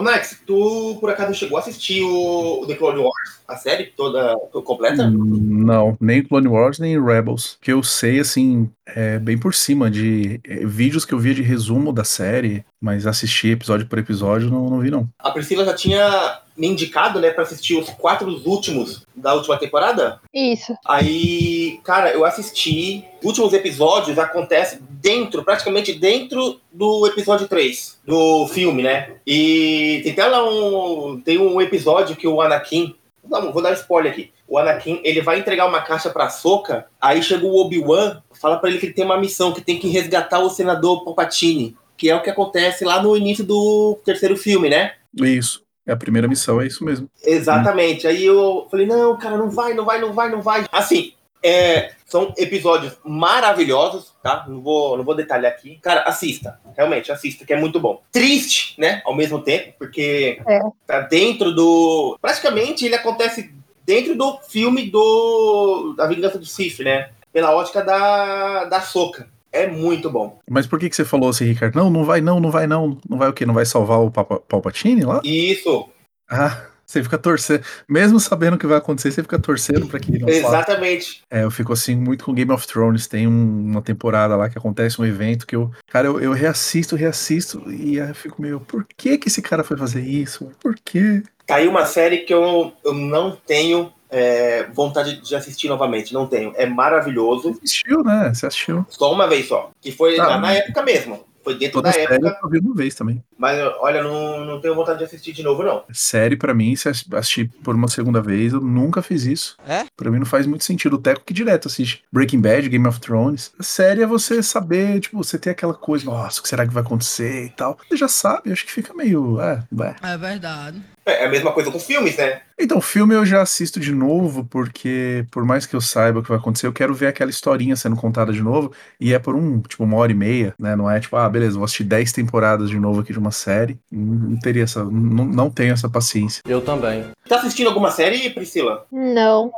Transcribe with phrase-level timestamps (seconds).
[0.00, 4.34] Ô, Max, tu por acaso chegou a assistir o The Clone Wars, a série toda,
[4.64, 5.04] completa?
[5.04, 7.56] Hum, Não, nem Clone Wars, nem Rebels.
[7.60, 11.42] Que eu sei, assim, é bem por cima de é, vídeos que eu via de
[11.42, 15.08] resumo da série, mas assistir episódio por episódio não, não vi, não.
[15.16, 20.20] A Priscila já tinha me indicado, né, pra assistir os quatro últimos da última temporada.
[20.34, 20.74] Isso.
[20.84, 23.04] Aí, cara, eu assisti.
[23.20, 29.12] Os últimos episódios acontecem dentro, praticamente dentro do episódio 3 do filme, né?
[29.26, 31.20] E tem até lá um.
[31.24, 32.94] Tem um episódio que o Anakin.
[33.28, 34.32] Não, vou dar spoiler aqui.
[34.48, 38.68] O Anakin, ele vai entregar uma caixa pra Soca, aí chega o Obi-Wan, fala pra
[38.68, 42.16] ele que ele tem uma missão, que tem que resgatar o senador Palpatine, que é
[42.16, 44.94] o que acontece lá no início do terceiro filme, né?
[45.14, 45.62] Isso.
[45.86, 47.08] É a primeira missão, é isso mesmo.
[47.24, 48.06] Exatamente.
[48.06, 50.64] Aí eu falei, não, cara, não vai, não vai, não vai, não vai.
[50.70, 51.12] Assim,
[51.42, 54.44] é, são episódios maravilhosos, tá?
[54.48, 55.78] Não vou, não vou detalhar aqui.
[55.80, 56.58] Cara, assista.
[56.76, 58.02] Realmente, assista, que é muito bom.
[58.12, 59.00] Triste, né?
[59.04, 60.60] Ao mesmo tempo, porque É.
[60.86, 62.18] tá dentro do.
[62.20, 63.54] Praticamente ele acontece
[63.84, 65.94] dentro do filme do.
[65.96, 67.10] Da Vingança do Sith, né?
[67.32, 69.28] Pela ótica da, da Soca.
[69.52, 70.38] É muito bom.
[70.48, 71.74] Mas por que, que você falou assim, Ricardo?
[71.76, 72.98] Não, não vai não, não vai não.
[73.08, 73.44] Não vai o quê?
[73.46, 75.20] Não vai salvar o Papa- Palpatine lá?
[75.24, 75.88] Isso,
[76.28, 77.62] Ah, você fica torcendo.
[77.88, 81.22] Mesmo sabendo o que vai acontecer, você fica torcendo pra que não exatamente.
[81.30, 83.06] É, eu fico assim muito com Game of Thrones.
[83.06, 85.70] Tem um- uma temporada lá que acontece um evento que eu.
[85.90, 88.60] Cara, eu, eu reassisto, reassisto e aí eu fico meio.
[88.60, 90.50] Por que que esse cara foi fazer isso?
[90.60, 91.22] Por quê?
[91.46, 96.12] Tá aí uma série que eu, eu não tenho é, vontade de assistir novamente.
[96.12, 96.52] Não tenho.
[96.56, 97.58] É maravilhoso.
[97.62, 98.32] Assistiu, né?
[98.34, 98.84] Você assistiu.
[98.88, 99.70] Só uma vez só.
[99.80, 100.30] Que foi Tá.
[100.30, 101.24] na, na época mesmo.
[101.42, 102.38] Foi dentro Toda da série época.
[102.42, 103.24] eu vi uma vez também.
[103.38, 105.84] Mas olha, não, não tenho vontade de assistir de novo, não.
[105.92, 109.56] Série, pra mim, se ass- assistir por uma segunda vez, eu nunca fiz isso.
[109.66, 109.84] É?
[109.96, 110.94] Pra mim não faz muito sentido.
[110.96, 113.52] O Teco que direto assiste Breaking Bad, Game of Thrones.
[113.58, 116.74] A série é você saber, tipo, você ter aquela coisa, nossa, o que será que
[116.74, 117.78] vai acontecer e tal.
[117.88, 119.40] Você já sabe, acho que fica meio.
[119.40, 119.96] É, ué.
[120.02, 120.82] É verdade.
[121.10, 122.40] É, é a mesma coisa com filmes, né?
[122.58, 126.22] Então, o filme eu já assisto de novo, porque por mais que eu saiba o
[126.22, 128.72] que vai acontecer, eu quero ver aquela historinha sendo contada de novo.
[129.00, 130.76] E é por um, tipo, uma hora e meia, né?
[130.76, 133.78] Não é tipo, ah, beleza, vou assistir 10 temporadas de novo aqui de uma série.
[133.90, 134.84] Não, não teria essa.
[134.84, 136.42] Não, não tenho essa paciência.
[136.46, 137.06] Eu também.
[137.28, 138.86] Tá assistindo alguma série, Priscila?
[138.92, 139.50] Não.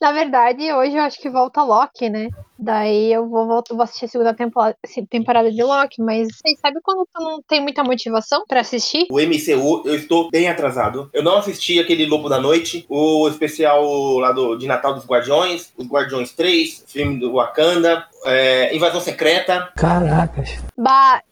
[0.00, 2.28] Na verdade, hoje eu acho que volta Loki, né?
[2.58, 4.76] Daí eu vou, voltar, vou assistir a segunda temporada,
[5.08, 9.06] temporada de Loki, mas vocês sabem quando tu não tem muita motivação pra assistir?
[9.10, 11.08] O MCU, eu estou bem atrasado.
[11.12, 15.72] Eu não assisti aquele Lobo da Noite, o especial lá do, de Natal dos Guardiões,
[15.76, 19.72] os Guardiões 3, filme do Wakanda, é, Invasão Secreta.
[19.76, 20.50] Caracas.
[20.76, 21.22] Bah,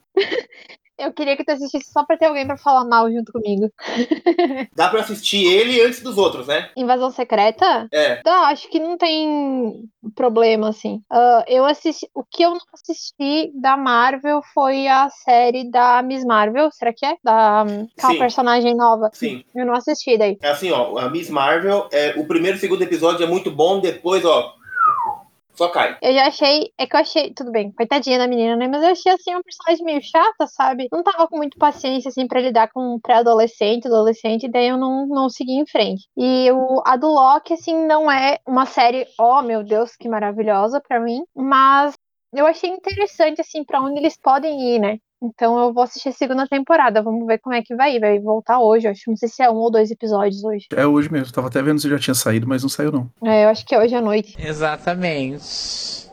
[0.98, 3.70] eu queria que tu assistisse só pra ter alguém pra falar mal junto comigo.
[4.74, 6.70] Dá pra assistir ele antes dos outros, né?
[6.76, 7.88] Invasão Secreta?
[7.92, 8.16] É.
[8.16, 11.02] Tá, acho que não tem problema, assim.
[11.10, 12.08] Ah, eu assisti.
[12.14, 17.06] O que eu não assisti da Marvel foi a série da Miss Marvel, será que
[17.06, 17.14] é?
[17.22, 18.18] Da aquela Sim.
[18.18, 19.10] personagem nova.
[19.12, 19.44] Sim.
[19.54, 20.36] Eu não assisti daí.
[20.42, 23.80] É assim, ó, a Miss Marvel, é, o primeiro e segundo episódio é muito bom,
[23.80, 24.54] depois, ó,
[25.58, 25.98] só cai.
[26.00, 26.72] Eu já achei.
[26.78, 27.34] É que eu achei.
[27.34, 28.68] Tudo bem, coitadinha da menina, né?
[28.68, 30.88] Mas eu achei assim uma personagem meio chata, sabe?
[30.92, 35.06] Não tava com muita paciência, assim, pra lidar com um pré-adolescente, adolescente, daí eu não,
[35.06, 36.08] não segui em frente.
[36.16, 40.80] E o, a do Loki, assim, não é uma série, oh meu Deus, que maravilhosa
[40.80, 41.94] pra mim, mas
[42.32, 44.98] eu achei interessante, assim, pra onde eles podem ir, né?
[45.22, 48.00] Então eu vou assistir a segunda temporada, vamos ver como é que vai ir.
[48.00, 49.08] Vai voltar hoje, eu acho.
[49.08, 50.66] Não sei se é um ou dois episódios hoje.
[50.74, 51.32] É hoje mesmo.
[51.32, 53.10] Tava até vendo se já tinha saído, mas não saiu, não.
[53.24, 54.36] É, eu acho que é hoje à noite.
[54.38, 56.07] Exatamente.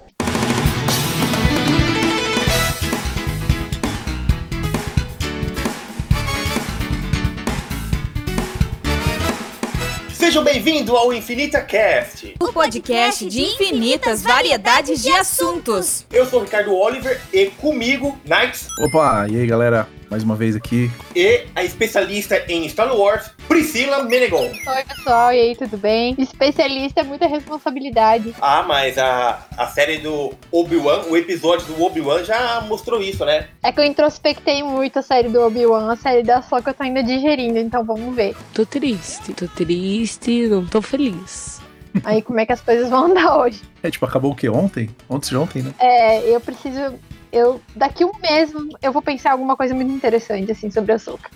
[10.25, 12.34] Sejam bem-vindos ao Infinita Cast.
[12.40, 16.03] O podcast de infinitas variedades de assuntos.
[16.12, 19.88] Eu sou o Ricardo Oliver e comigo, Knights Opa, e aí, galera?
[20.10, 20.90] Mais uma vez aqui.
[21.16, 24.52] e a especialista em Star Wars, Priscila Menegon.
[24.52, 26.16] Oi, pessoal, e aí, tudo bem?
[26.18, 28.34] Especialista é muita responsabilidade.
[28.42, 33.48] Ah, mas a, a série do Obi-Wan, o episódio do Obi-Wan já mostrou isso, né?
[33.63, 36.84] É que eu introspectei muito a série do Obi-Wan, a série da Soca eu tô
[36.84, 38.36] ainda digerindo, então vamos ver.
[38.54, 41.62] Tô triste, tô triste, não tô feliz.
[42.04, 43.62] Aí como é que as coisas vão andar hoje.
[43.81, 44.50] É, tipo, acabou o quê?
[44.50, 44.90] Ontem?
[45.10, 45.74] Ontem de ontem, né?
[45.80, 46.96] É, eu preciso.
[47.36, 48.50] Eu, daqui um mês
[48.82, 51.30] eu vou pensar alguma coisa muito interessante, assim, sobre a Soca.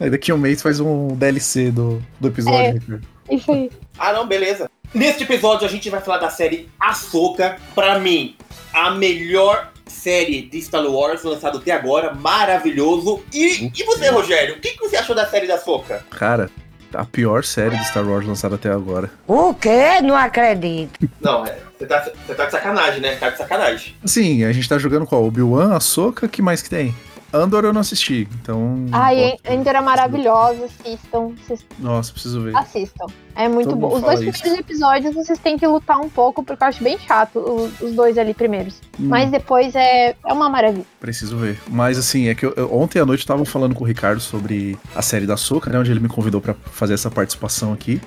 [0.00, 2.82] Aí daqui a um mês faz um DLC do, do episódio,
[3.28, 3.34] É.
[3.34, 3.70] Isso aí.
[3.98, 4.70] Ah, não, beleza.
[4.94, 7.58] Neste episódio a gente vai falar da série Ahsoka.
[7.74, 8.34] Pra mim,
[8.72, 12.14] a melhor série de Star Wars lançada até agora.
[12.14, 13.22] Maravilhoso.
[13.30, 14.56] E, e você, Rogério?
[14.56, 16.02] O que, que você achou da série da Ahsoka?
[16.08, 16.50] Cara,
[16.94, 19.10] a pior série de Star Wars lançada até agora.
[19.28, 20.00] O quê?
[20.02, 20.98] Não acredito.
[21.20, 23.16] Não, é, você tá, você tá de sacanagem, né?
[23.16, 23.94] Tá de sacanagem.
[24.04, 25.24] Sim, a gente tá jogando qual?
[25.24, 26.94] Obi-Wan, Ahsoka, que mais que tem?
[27.32, 28.86] Andor eu não assisti, então.
[28.90, 31.28] Ai, posso- Ender é maravilhosa, assistam.
[31.46, 32.56] Vocês Nossa, preciso ver.
[32.56, 33.06] assistam.
[33.36, 33.94] É muito Todo bom.
[33.94, 34.32] Os dois isso.
[34.32, 37.94] primeiros episódios vocês têm que lutar um pouco, porque eu acho bem chato os, os
[37.94, 38.80] dois ali primeiros.
[38.98, 39.06] Hum.
[39.06, 40.84] Mas depois é, é uma maravilha.
[40.98, 41.56] Preciso ver.
[41.68, 44.20] Mas assim, é que eu, eu- ontem à noite eu tava falando com o Ricardo
[44.20, 45.78] sobre a série da Soca, né?
[45.78, 48.00] Onde ele me convidou pra fazer essa participação aqui.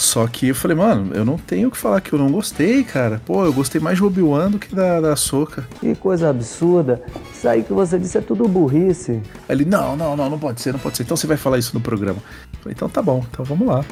[0.00, 2.82] Só que eu falei, mano, eu não tenho o que falar que eu não gostei,
[2.82, 3.20] cara.
[3.26, 5.68] Pô, eu gostei mais de Obi-Wan do que da, da Soca.
[5.78, 7.02] Que coisa absurda.
[7.30, 9.20] Isso aí que você disse é tudo burrice.
[9.46, 11.02] Aí ele, não, não, não, não pode ser, não pode ser.
[11.02, 12.18] Então você vai falar isso no programa.
[12.50, 13.84] Eu falei, então tá bom, então vamos lá.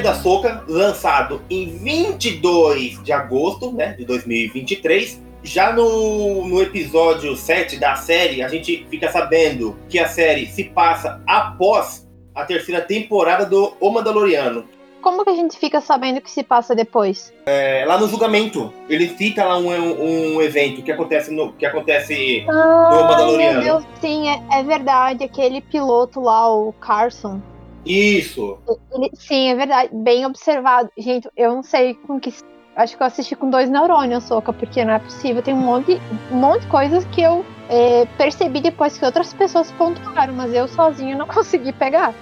[0.00, 5.22] Da Soca, lançado em 22 de agosto né, de 2023.
[5.42, 10.64] Já no, no episódio 7 da série, a gente fica sabendo que a série se
[10.64, 14.64] passa após a terceira temporada do O Mandaloriano.
[15.00, 17.32] Como que a gente fica sabendo que se passa depois?
[17.46, 21.52] É, lá no julgamento, ele cita lá um, um evento que acontece no.
[21.52, 22.44] Que acontece.
[22.48, 23.62] Ah, Mandaloriano.
[23.62, 25.24] meu Deus, sim, é, é verdade.
[25.24, 27.40] Aquele piloto lá, o Carson.
[27.88, 28.58] Isso.
[28.92, 29.90] Ele- sim, é verdade.
[29.92, 30.90] Bem observado.
[30.96, 32.32] Gente, eu não sei com que.
[32.76, 35.42] Acho que eu assisti com dois neurônios, Soca, porque não é possível.
[35.42, 36.00] Tem um monte,
[36.30, 40.68] um monte de coisas que eu é, percebi depois que outras pessoas pontuaram, mas eu
[40.68, 42.14] sozinha não consegui pegar.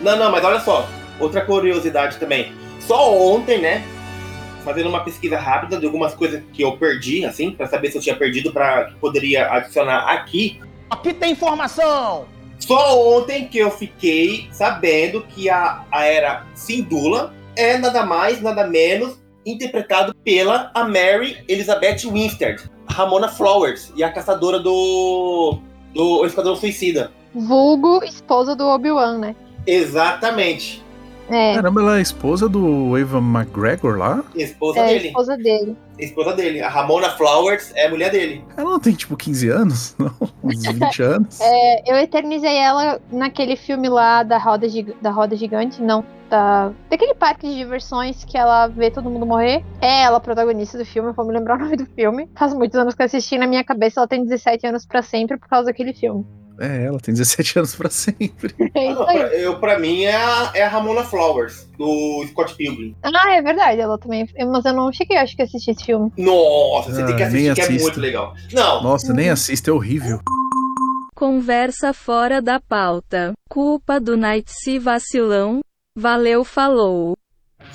[0.00, 0.88] Não, não, mas olha só.
[1.20, 2.52] Outra curiosidade também.
[2.80, 3.82] Só ontem, né?
[4.64, 8.02] Fazendo uma pesquisa rápida de algumas coisas que eu perdi, assim, pra saber se eu
[8.02, 10.60] tinha perdido, pra que poderia adicionar aqui.
[10.90, 12.26] Aqui tem informação!
[12.58, 18.66] Só ontem que eu fiquei sabendo que a, a era Sindula é nada mais, nada
[18.66, 25.58] menos interpretado pela a Mary Elizabeth Winstead, Ramona Flowers e a caçadora do
[25.94, 27.10] do Esquadrão Suicida.
[27.34, 29.36] Vulgo esposa do Obi-Wan, né?
[29.66, 30.84] Exatamente.
[31.30, 34.24] É, Caramba, ela é esposa do Evan McGregor lá?
[34.34, 35.06] Esposa é a dele.
[35.08, 35.76] esposa dele.
[35.98, 36.60] Esposa dele.
[36.62, 38.44] A Ramona Flowers é a mulher dele.
[38.56, 39.96] Ela não tem tipo 15 anos?
[39.98, 41.40] Não, uns 20 anos?
[41.40, 44.66] É, eu eternizei ela naquele filme lá da Roda,
[45.02, 46.04] da Roda Gigante, não.
[46.30, 49.64] Da, daquele parque de diversões que ela vê todo mundo morrer.
[49.80, 52.28] É ela a protagonista do filme, vou me lembrar o nome do filme.
[52.36, 55.36] Faz muitos anos que eu assisti, na minha cabeça ela tem 17 anos pra sempre
[55.36, 56.24] por causa daquele filme.
[56.58, 58.54] É, ela tem 17 anos pra sempre.
[58.74, 62.54] É Ah, não, pra, eu, pra mim é a, é a Ramona Flowers, do Scott
[62.56, 62.96] Pilgrim.
[63.02, 64.28] Ah, é verdade, ela também.
[64.36, 66.12] Mas eu não cheguei, acho que a assistir esse filme.
[66.16, 68.34] Nossa, você Ah, tem que nem assistir, que é muito legal.
[68.52, 70.20] Não, Nossa, nem assista, é horrível.
[71.14, 73.32] Conversa fora da pauta.
[73.48, 74.50] Culpa do Night
[74.80, 75.60] vacilão.
[75.96, 77.16] Valeu, falou.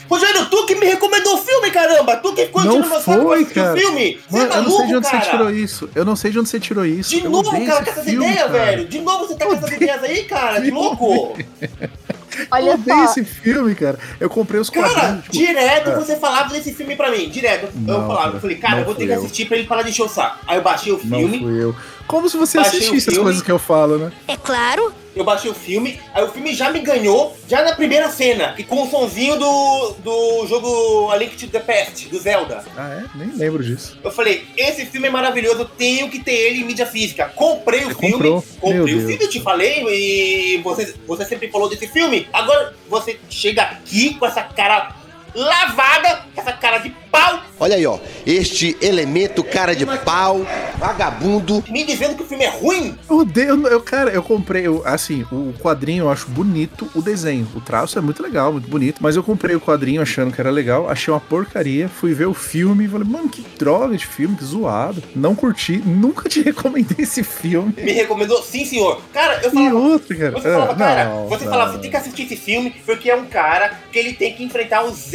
[0.09, 2.17] Rogério, tu que me recomendou o filme, caramba!
[2.17, 3.75] Tu que ficou Não foi, cara.
[3.77, 4.19] filme!
[4.29, 5.23] Você Mano, é eu não sei de maluco, onde cara!
[5.23, 5.89] você tirou isso.
[5.95, 7.09] Eu não sei de onde você tirou isso.
[7.09, 8.49] De eu novo, cara, com essas ideias, cara.
[8.49, 8.85] velho!
[8.87, 10.59] De novo você tá com essas ideias aí, cara!
[10.59, 11.37] De louco!
[12.35, 13.99] Eu Olha odeio só, esse filme, cara.
[14.19, 15.23] Eu comprei os Cara, quadrinhos.
[15.25, 15.95] tipo, direto é.
[15.95, 17.69] você falava desse filme pra mim, direto.
[17.75, 19.19] Não, eu falava, cara, eu falei, cara, não eu vou ter fui que eu.
[19.19, 20.39] assistir pra ele parar de encher o saco.
[20.47, 21.75] Aí eu baixei o Não filme, fui eu.
[22.07, 24.11] Como se você Baixei assistisse as coisas que eu falo, né?
[24.27, 24.93] É claro.
[25.15, 28.63] eu baixei o filme, aí o filme já me ganhou, já na primeira cena, e
[28.63, 32.63] com o sonzinho do, do jogo A Link to the Past, do Zelda.
[32.75, 33.17] Ah, é?
[33.17, 33.97] Nem lembro disso.
[34.03, 37.31] Eu falei, esse filme é maravilhoso, eu tenho que ter ele em mídia física.
[37.35, 38.43] Comprei o Você filme, comprou?
[38.59, 39.03] comprei Meu o Deus.
[39.07, 42.27] filme, eu te falei, e você, você sempre falou desse filme.
[42.33, 44.95] Agora você chega aqui com essa cara
[45.35, 47.97] lavada, com essa cara de pau, Olha aí, ó.
[48.25, 50.45] Este elemento cara de pau,
[50.77, 51.63] vagabundo.
[51.69, 52.97] me dizendo que o filme é ruim.
[53.09, 57.47] Eu odeio, eu, cara, eu comprei, eu, assim, o quadrinho eu acho bonito, o desenho,
[57.55, 60.49] o traço é muito legal, muito bonito, mas eu comprei o quadrinho achando que era
[60.51, 64.35] legal, achei uma porcaria, fui ver o filme e falei, mano, que droga de filme,
[64.35, 65.01] que zoado.
[65.15, 67.73] Não curti, nunca te recomendei esse filme.
[67.77, 68.99] Me recomendou, sim senhor.
[69.13, 70.31] Cara, eu E falava, outro, cara.
[70.31, 73.09] Você falava, Ah, cara, não, você não, falava, você tem que assistir esse filme porque
[73.09, 75.13] é um cara que ele tem que enfrentar os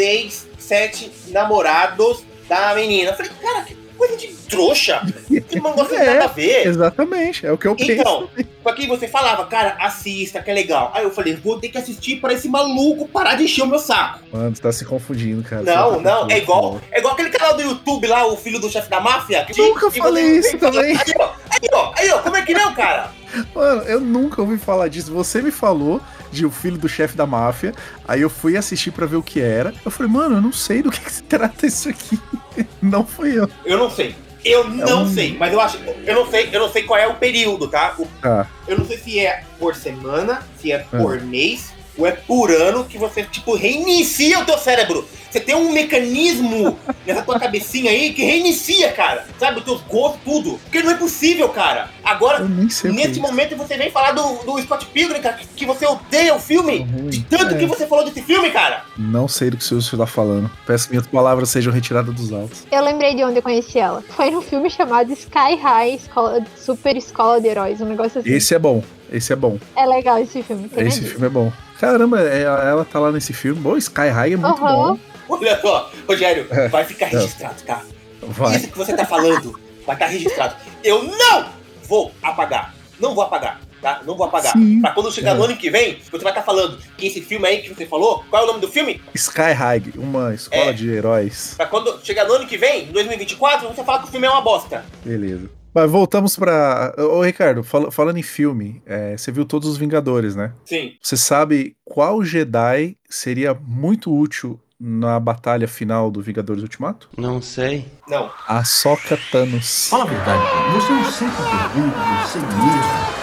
[0.72, 3.10] ex-sete namorados da menina.
[3.10, 5.02] Eu falei, cara, que coisa de trouxa.
[5.26, 6.66] Que negócio É, nada a ver.
[6.66, 7.92] Exatamente, é o que eu penso.
[7.92, 8.28] Então,
[8.62, 10.92] só que você falava, cara, assista, que é legal.
[10.94, 13.78] Aí eu falei, vou ter que assistir para esse maluco parar de encher o meu
[13.78, 14.20] saco.
[14.32, 15.62] Mano, você tá se confundindo, cara.
[15.62, 18.70] Não, tá não, é igual, é igual aquele canal do YouTube lá, o filho do
[18.70, 19.44] chefe da máfia.
[19.44, 20.96] que- Nunca que falei você- isso também.
[20.96, 23.10] Aí, ó, aí, ó, aí, ó, como é que não, cara?
[23.54, 25.12] Mano, eu nunca ouvi falar disso.
[25.12, 27.74] Você me falou de o filho do chefe da máfia.
[28.06, 29.72] Aí eu fui assistir pra ver o que era.
[29.84, 32.18] Eu falei, mano, eu não sei do que, que se trata isso aqui.
[32.82, 33.48] Não fui eu.
[33.64, 34.14] Eu não sei.
[34.44, 35.78] Eu não um- sei, mas eu acho.
[36.04, 37.94] Eu não sei, eu não sei qual é o período, tá?
[37.98, 38.48] O- Tá.
[38.66, 40.96] eu não sei se é por semana, se é Ah.
[40.98, 45.06] por mês, ou é por ano que você, tipo, reinicia o teu cérebro.
[45.30, 49.26] Você tem um mecanismo nessa tua cabecinha aí que reinicia, cara.
[49.38, 50.58] Sabe, os teus gostos, tudo.
[50.64, 51.90] Porque não é possível, cara.
[52.02, 55.86] Agora, é nesse momento, você vem falar do, do Scott Pilgrim, cara, que, que você
[55.86, 56.84] odeia o filme.
[56.84, 57.58] De tanto É.
[57.58, 58.84] que você falou desse filme, cara.
[58.96, 60.50] Não sei do que o senhor está falando.
[60.66, 62.66] Peço que minhas palavras sejam retiradas dos autos.
[62.72, 64.02] Eu lembrei de onde eu conheci ela.
[64.10, 68.30] Foi num filme chamado Sky High, escola, Super Escola de Heróis, um negócio assim.
[68.30, 68.82] Esse é bom.
[69.10, 69.58] Esse é bom.
[69.76, 70.70] É legal esse filme.
[70.76, 71.52] Esse filme é bom.
[71.80, 73.60] Caramba, é- ela tá lá nesse filme.
[73.60, 74.94] Bom, Sky High é muito Aham.
[74.94, 74.98] bom.
[75.28, 76.68] Olha só, Rogério, É.
[76.68, 77.82] vai ficar registrado, tá?
[78.22, 78.56] Vai.
[78.56, 80.56] Isso que você tá falando vai estar registrado.
[80.82, 81.48] Eu não
[81.84, 82.74] vou apagar.
[83.00, 84.02] Não vou apagar, tá?
[84.04, 84.52] Não vou apagar.
[84.52, 84.80] Sim.
[84.80, 85.34] Pra quando chegar É.
[85.34, 88.24] no ano que vem, você vai estar falando que esse filme aí que você falou,
[88.28, 89.00] qual é o nome do filme?
[89.14, 90.72] Sky High, uma escola É.
[90.72, 91.54] de heróis.
[91.56, 94.30] Pra quando chegar no ano que vem, em 2024, você fala que o filme é
[94.30, 94.84] uma bosta.
[95.04, 95.48] Beleza.
[95.72, 96.92] Mas voltamos pra.
[96.98, 100.52] Ô, Ricardo, fala- falando em filme, é, você viu todos os Vingadores, né?
[100.64, 100.94] Sim.
[101.00, 107.08] Você sabe qual Jedi seria muito útil na batalha final do Vingadores Ultimato?
[107.16, 107.86] Não sei.
[108.06, 108.30] Não.
[108.46, 109.88] A Soca Thanos.
[109.88, 110.42] Fala a verdade,
[110.72, 113.18] você não sempre pergunta, você mesmo.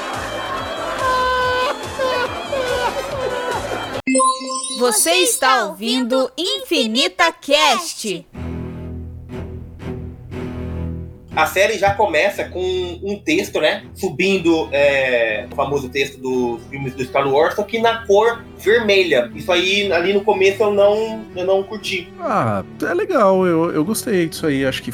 [4.79, 8.27] Você está ouvindo Infinita Cast.
[11.35, 12.61] A série já começa com
[13.03, 13.83] um texto, né?
[13.93, 19.29] Subindo é, o famoso texto dos filmes do Star Wars, só que na cor vermelha.
[19.35, 22.07] Isso aí, ali no começo, eu não, eu não curti.
[22.21, 24.65] Ah, é legal, eu, eu gostei disso aí.
[24.65, 24.93] Acho que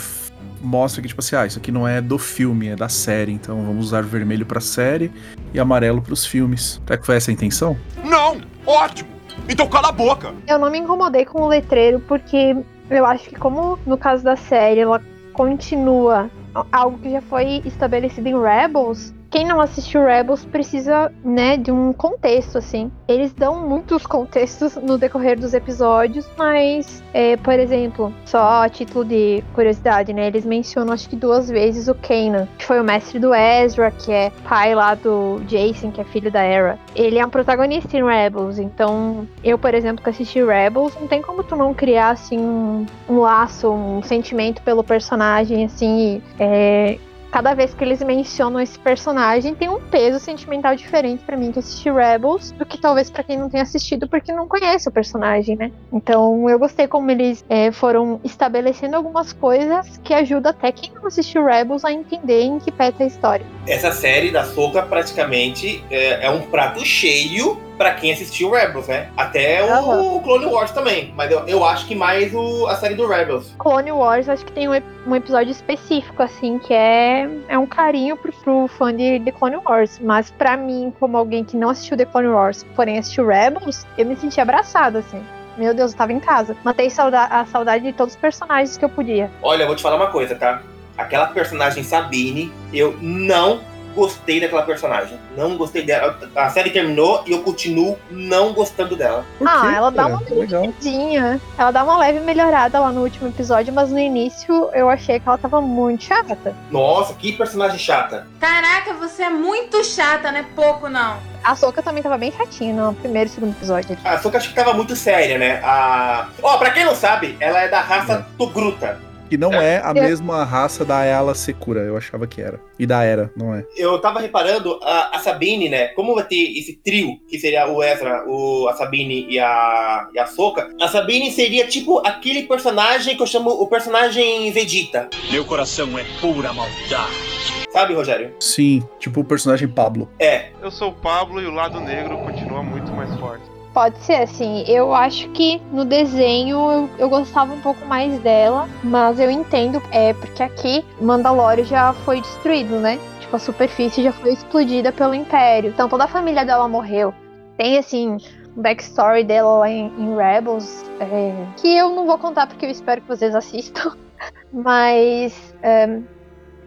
[0.60, 3.31] mostra que, tipo assim, ah, isso aqui não é do filme, é da série.
[3.31, 5.12] Então vamos usar vermelho pra série
[5.53, 6.81] e amarelo pros filmes.
[6.86, 7.77] Será que foi essa a intenção?
[8.03, 8.41] Não!
[8.65, 9.10] Ótimo!
[9.48, 10.33] Então cala a boca!
[10.48, 12.55] Eu não me incomodei com o letreiro porque
[12.89, 15.01] eu acho que como no caso da série ela
[15.33, 16.29] continua
[16.71, 21.93] algo que já foi estabelecido em Rebels, quem não assistiu Rebels precisa, né, de um
[21.93, 22.91] contexto assim.
[23.07, 29.05] Eles dão muitos contextos no decorrer dos episódios, mas, é, por exemplo, só a título
[29.05, 33.19] de curiosidade, né, eles mencionam acho que duas vezes o Kanan, que foi o mestre
[33.19, 36.77] do Ezra, que é pai lá do Jason, que é filho da Hera.
[36.93, 41.21] Ele é um protagonista em Rebels, então eu, por exemplo, que assisti Rebels, não tem
[41.21, 46.97] como tu não criar assim um, um laço, um sentimento pelo personagem, assim, e, é,
[47.31, 51.59] cada vez que eles mencionam esse personagem tem um peso sentimental diferente pra mim que
[51.59, 55.55] assisti Rebels do que talvez pra quem não tenha assistido porque não conhece o personagem,
[55.55, 55.71] né?
[55.91, 61.07] Então eu gostei como eles é, foram estabelecendo algumas coisas que ajudam até quem não
[61.07, 63.45] assistiu Rebels a entender em que pé tá a história.
[63.65, 69.09] Essa série da Soca praticamente é, é um prato cheio pra quem assistiu Rebels, né?
[69.17, 71.11] Até o, o Clone Wars também.
[71.15, 73.55] Mas eu, eu acho que mais o, a série do Rebels.
[73.57, 78.15] Clone Wars, acho que tem um, um episódio específico, assim, que é, é um carinho
[78.17, 79.99] pro, pro fã de, de Clone Wars.
[79.99, 84.05] Mas pra mim, como alguém que não assistiu The Clone Wars, porém assistiu Rebels, eu
[84.05, 85.21] me senti abraçada, assim.
[85.57, 86.55] Meu Deus, eu tava em casa.
[86.63, 89.29] Matei a saudade de todos os personagens que eu podia.
[89.41, 90.61] Olha, eu vou te falar uma coisa, tá?
[90.97, 93.61] Aquela personagem Sabine, eu não
[93.91, 95.17] gostei daquela personagem.
[95.38, 96.17] Não gostei dela.
[96.36, 99.25] A série terminou e eu continuo não gostando dela.
[99.38, 100.15] Por Ah, quê, ela dá cara?
[100.15, 100.63] uma Legal.
[100.63, 101.41] Tadinha.
[101.57, 105.27] Ela dá uma leve melhorada lá no último episódio, mas no início eu achei que
[105.27, 106.55] ela tava muito chata.
[106.69, 108.27] Nossa, que personagem chata.
[108.39, 110.45] Caraca, você é muito chata, né?
[110.55, 111.17] Pouco não.
[111.43, 113.98] A Soca também tava bem chatinha no primeiro e segundo episódio.
[114.05, 115.60] A Soka acho que tava muito séria, né?
[115.63, 116.27] A...
[116.41, 119.00] Ó, pra quem não sabe, ela é da raça Togruta.
[119.31, 122.59] Que não é a Eu- mesma raça da Ayala Secura, eu achava que era.
[122.77, 123.63] E da Era, não é.
[123.77, 125.88] Eu tava reparando, a, a Sabine, né?
[125.89, 130.19] Como vai ter esse trio, que seria o Ezra, o, a Sabine e a, e
[130.19, 135.09] a Soka, a Sabine seria tipo aquele personagem que eu chamo o personagem Vegeta.
[135.31, 137.31] Meu coração é pura maldade.
[137.71, 138.35] Sabe, Rogério?
[138.38, 140.09] Sim, tipo o personagem Pablo.
[140.19, 140.50] É.
[140.61, 143.45] Eu sou o Pablo e o lado negro continua muito mais forte.
[143.73, 144.63] Pode ser, assim.
[144.67, 149.81] Eu acho que no desenho eu, eu gostava um pouco mais dela, mas eu entendo,
[149.91, 152.99] é porque aqui Mandalore já foi destruído, né?
[153.21, 155.69] Tipo, a superfície já foi explodida pelo Império.
[155.69, 157.13] Então toda a família dela morreu.
[157.57, 158.17] Tem, assim,
[158.57, 162.69] um backstory dela lá em, em Rebels, é, que eu não vou contar porque eu
[162.69, 163.95] espero que vocês assistam.
[164.51, 166.01] Mas é,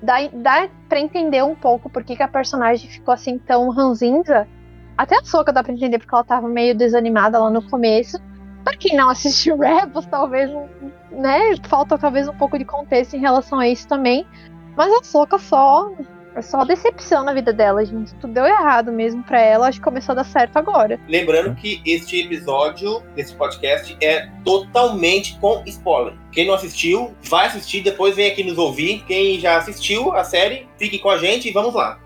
[0.02, 4.48] dá, dá pra entender um pouco por que, que a personagem ficou assim tão ranzinza.
[4.96, 8.18] Até a Soca dá pra entender porque ela tava meio desanimada lá no começo.
[8.62, 10.50] Pra quem não assistiu Rebels, talvez,
[11.10, 14.26] né, falta talvez um pouco de contexto em relação a isso também.
[14.76, 15.90] Mas a Soca só
[16.42, 18.14] só decepção na vida dela, gente.
[18.16, 19.68] Tudo deu errado mesmo pra ela.
[19.68, 20.98] Acho que começou a dar certo agora.
[21.08, 26.14] Lembrando que este episódio desse podcast é totalmente com spoiler.
[26.32, 29.04] Quem não assistiu, vai assistir, depois vem aqui nos ouvir.
[29.06, 32.00] Quem já assistiu a série, fique com a gente e vamos lá.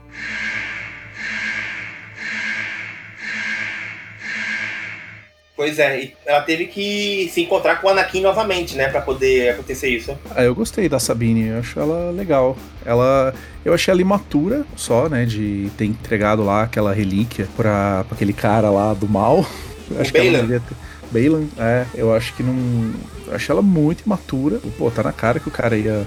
[5.59, 9.51] Pois é, e ela teve que se encontrar com o Anakin novamente, né, Pra poder
[9.51, 10.17] acontecer isso.
[10.31, 12.57] Ah, eu gostei da Sabine, eu acho ela legal.
[12.87, 13.35] Ela.
[13.65, 15.25] Eu achei ela imatura só, né?
[15.25, 19.45] De ter entregado lá aquela relíquia pra, pra aquele cara lá do mal.
[19.91, 20.61] Eu acho que ela Bailan.
[20.61, 20.77] ter.
[21.11, 22.93] Bailan, é, eu acho que não.
[23.27, 24.61] Eu achei ela muito imatura.
[24.77, 26.07] Pô, tá na cara que o cara ia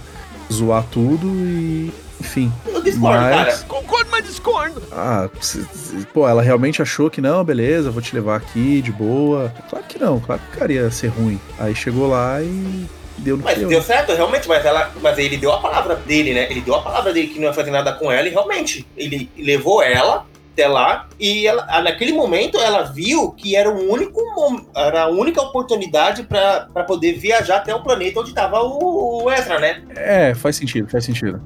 [0.54, 1.92] zoar tudo e.
[2.20, 2.54] Enfim.
[2.68, 3.58] Eu discordo, cara.
[3.68, 4.82] Concordo, mas discordo.
[4.92, 5.30] Ah,
[6.14, 9.54] pô, ela realmente achou que não, beleza, vou te levar aqui de boa.
[9.70, 11.40] Claro que não, claro que o cara ia ser ruim.
[11.60, 12.86] Aí chegou lá e
[13.18, 13.70] deu no Mas deu.
[13.70, 14.92] deu certo, realmente, mas ela.
[15.02, 16.48] Mas ele deu a palavra dele, né?
[16.50, 18.86] Ele deu a palavra dele que não ia fazer nada com ela e realmente.
[18.96, 23.90] Ele levou ela até lá e ela, ah, naquele momento ela viu que era o
[23.90, 24.20] único
[24.76, 29.32] era a única oportunidade pra pra poder viajar até o planeta onde tava o, o
[29.32, 29.82] Ezra, né?
[29.96, 31.42] É, faz sentido, faz sentido.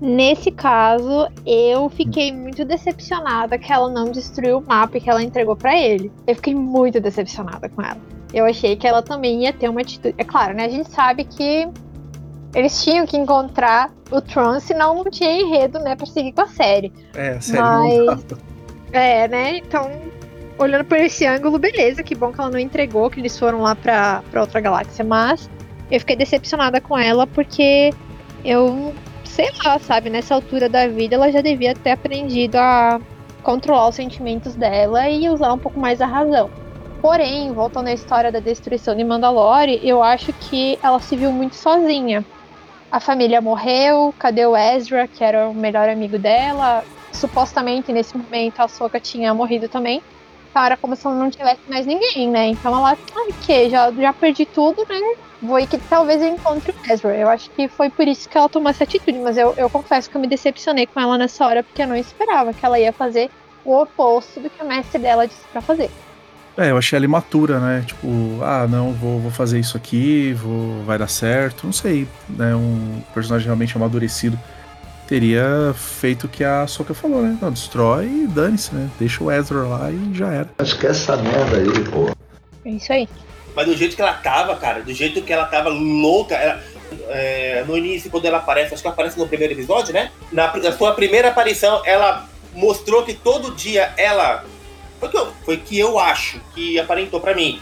[0.00, 5.56] Nesse caso, eu fiquei muito decepcionada que ela não destruiu o mapa que ela entregou
[5.56, 6.12] pra ele.
[6.26, 7.96] Eu fiquei muito decepcionada com ela.
[8.34, 10.14] Eu achei que ela também ia ter uma atitude.
[10.18, 10.64] É claro, né?
[10.66, 11.66] A gente sabe que
[12.54, 16.48] eles tinham que encontrar o Tron, senão não tinha enredo, né, pra seguir com a
[16.48, 16.92] série.
[17.14, 18.36] É, a série não Mas- dá.
[18.92, 19.56] É, né?
[19.58, 19.90] Então,
[20.58, 23.74] olhando por esse ângulo, beleza, que bom que ela não entregou, que eles foram lá
[23.74, 25.50] pra, pra outra galáxia, mas
[25.90, 27.90] eu fiquei decepcionada com ela porque
[28.44, 28.94] eu,
[29.36, 32.98] sei lá, sabe, nessa altura da vida ela já devia ter aprendido a
[33.42, 36.50] controlar os sentimentos dela e usar um pouco mais a razão.
[37.00, 41.54] Porém, voltando à história da destruição de Mandalore, eu acho que ela se viu muito
[41.54, 42.24] sozinha.
[42.90, 46.82] A família morreu, cadê o Ezra, que era o melhor amigo dela?
[47.16, 50.02] supostamente nesse momento a Soka tinha morrido também.
[50.50, 52.48] Então era como se ela não tivesse mais ninguém, né?
[52.48, 55.16] Então ela, ah, que já, já perdi tudo, né?
[55.42, 57.14] Vou ir que talvez eu encontre o Ezra.
[57.16, 60.08] Eu acho que foi por isso que ela tomou essa atitude, mas eu, eu confesso
[60.08, 62.92] que eu me decepcionei com ela nessa hora, porque eu não esperava que ela ia
[62.92, 63.30] fazer
[63.64, 65.90] o oposto do que o mestre dela disse pra fazer.
[66.56, 67.84] É, eu achei ela imatura, né?
[67.86, 68.08] Tipo,
[68.42, 71.66] ah, não, vou, vou fazer isso aqui, vou, vai dar certo.
[71.66, 72.54] Não sei, né?
[72.56, 74.38] Um personagem realmente amadurecido
[75.06, 77.36] teria feito o que a Soka falou, né?
[77.40, 78.88] Não, destrói e dane-se, né?
[78.98, 80.50] Deixa o Ezra lá e já era.
[80.58, 82.10] Acho que essa merda aí, pô.
[82.64, 83.06] É isso aí.
[83.56, 86.62] Mas do jeito que ela tava, cara, do jeito que ela tava louca, ela-
[87.08, 90.10] é, no início, quando ela aparece, acho que ela aparece no primeiro episódio, né?
[90.30, 94.44] Na, na sua primeira aparição, ela mostrou que todo dia ela.
[95.00, 97.60] Foi que eu, foi que eu acho que aparentou pra mim.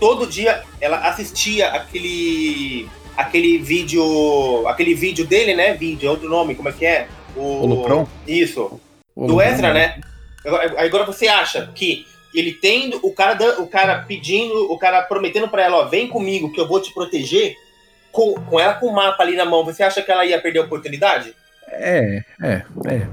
[0.00, 2.88] Todo dia ela assistia aquele.
[3.16, 4.66] aquele vídeo.
[4.66, 5.74] aquele vídeo dele, né?
[5.74, 7.06] Vídeo, é outro nome, como é que é?
[7.36, 8.06] O Holocron?
[8.26, 8.80] Isso.
[9.14, 10.00] O do Ezra, né?
[10.44, 15.48] Agora agora você acha que ele tendo o cara, o cara pedindo, o cara prometendo
[15.48, 17.56] pra ela, ó, vem comigo que eu vou te proteger,
[18.12, 20.60] com, com ela com o mapa ali na mão, você acha que ela ia perder
[20.60, 21.34] a oportunidade?
[21.70, 23.06] É, é, é.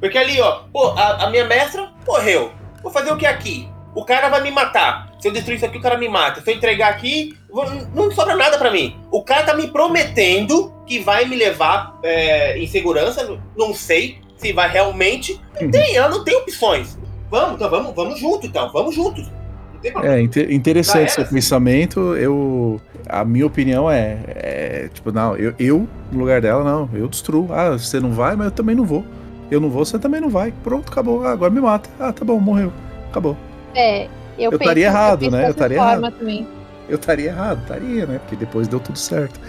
[0.00, 2.52] Porque ali, ó, pô, a, a minha mestra morreu.
[2.82, 3.68] Vou fazer o que aqui?
[3.94, 5.12] O cara vai me matar.
[5.20, 6.40] Se eu destruir isso aqui, o cara me mata.
[6.40, 8.98] Se eu entregar aqui, vou- não sobra nada pra mim.
[9.12, 13.22] O cara tá me prometendo que vai me levar é, em segurança.
[13.24, 15.40] não- Não sei se vai realmente.
[15.60, 16.98] Não tem, ela não tem opções.
[17.32, 18.70] Vamos, então vamos, vamos junto, então.
[18.70, 19.26] Vamos juntos.
[19.72, 20.16] Não tem problema.
[20.16, 22.14] É inte- interessante seu pensamento.
[22.14, 27.08] Eu, a minha opinião é, é, tipo, não, eu, eu no lugar dela não, eu
[27.08, 27.48] destruo.
[27.50, 29.02] Ah, você não vai, mas eu também não vou.
[29.50, 30.52] Eu não vou, você também não vai.
[30.62, 31.24] Pronto, acabou.
[31.26, 31.88] Ah, agora me mata.
[31.98, 32.70] Ah, tá bom, morreu.
[33.10, 33.34] Acabou.
[33.74, 34.04] É,
[34.38, 35.46] eu, Eu estaria errado, penso né?
[35.46, 36.12] Eu estaria errado.
[36.18, 36.46] Também.
[36.88, 38.18] Eu estaria errado, estaria, né?
[38.18, 39.40] Porque depois deu tudo certo.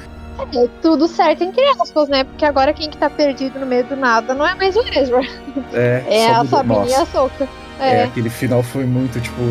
[0.55, 2.23] É, tudo certo entre aspas, né?
[2.23, 5.21] Porque agora quem que tá perdido no meio do nada não é mais o Ezra.
[5.73, 7.47] É, É a mudou- Sabine e a Nossa, Soka.
[7.79, 7.95] É.
[7.97, 8.03] É.
[8.03, 9.41] aquele final foi muito tipo,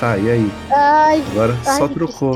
[0.00, 0.52] tá, e aí?
[0.70, 2.34] Ai, Agora ai, só trocou.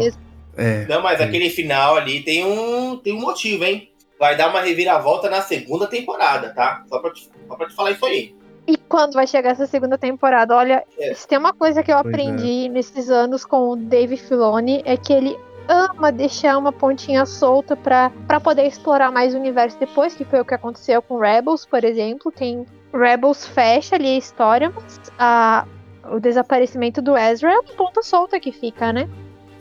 [0.57, 0.87] É.
[0.87, 3.91] Não, mas aquele final ali tem um, tem um motivo, hein?
[4.19, 6.83] Vai dar uma reviravolta na segunda temporada, tá?
[6.89, 8.35] Só pra te, só pra te falar isso aí.
[8.67, 10.57] E quando vai chegar essa segunda temporada?
[10.57, 11.15] Olha, É.
[11.15, 14.97] se tem uma coisa que eu Pois aprendi nesses anos com o Dave Filoni é
[14.97, 15.37] que ele
[15.69, 20.41] ama deixar uma pontinha solta pra, pra poder explorar mais o universo depois, que foi
[20.41, 22.33] o que aconteceu com Rebels, por exemplo.
[22.33, 22.65] Tem
[22.97, 25.67] Rebels fecha ali a história, mas a,
[26.11, 29.09] o desaparecimento do Ezra é uma ponta solta que fica, né?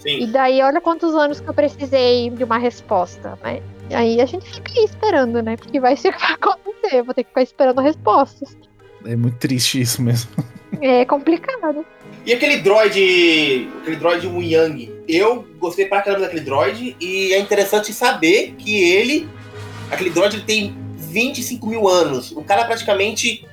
[0.05, 0.31] E Sim.
[0.31, 3.37] daí, olha quantos anos que eu precisei de uma resposta.
[3.43, 3.61] Né?
[3.91, 5.57] Aí a gente fica aí esperando, né?
[5.57, 6.95] Porque vai ser o que vai acontecer.
[6.95, 8.55] Eu vou ter que ficar esperando respostas.
[9.05, 10.31] É muito triste isso mesmo.
[10.81, 11.85] É complicado.
[12.25, 13.69] E aquele droid.
[13.81, 14.91] Aquele droid Wu Yang.
[15.07, 16.95] Eu gostei pra caramba daquele droid.
[16.99, 19.29] E é interessante saber que ele.
[19.91, 20.84] Aquele droid ele tem
[21.15, 22.31] 25 mil anos.
[22.33, 23.47] O cara praticamente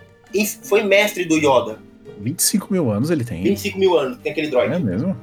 [0.65, 1.79] foi mestre do Yoda.
[2.21, 3.43] 25 mil anos ele tem?
[3.45, 4.75] 25 mil anos, tem aquele droid.
[4.75, 5.17] É mesmo?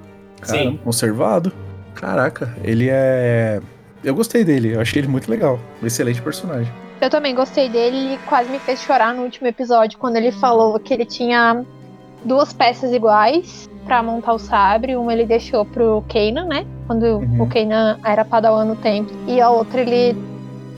[0.44, 0.80] Sim.
[0.82, 1.52] conservado.
[1.94, 3.60] Caraca, ele é.
[4.02, 5.60] Eu gostei dele, eu achei ele muito legal.
[5.84, 6.72] Um excelente personagem.
[7.02, 10.80] Eu também gostei dele, ele quase me fez chorar no último episódio, quando ele falou
[10.80, 11.66] que ele tinha
[12.24, 14.96] duas peças iguais para montar o sabre.
[14.96, 16.66] Uma ele deixou pro Kanan, né?
[16.88, 17.42] Quando uhum.
[17.42, 19.14] o Kanan era padawan no templo.
[19.28, 20.18] E a outra ele,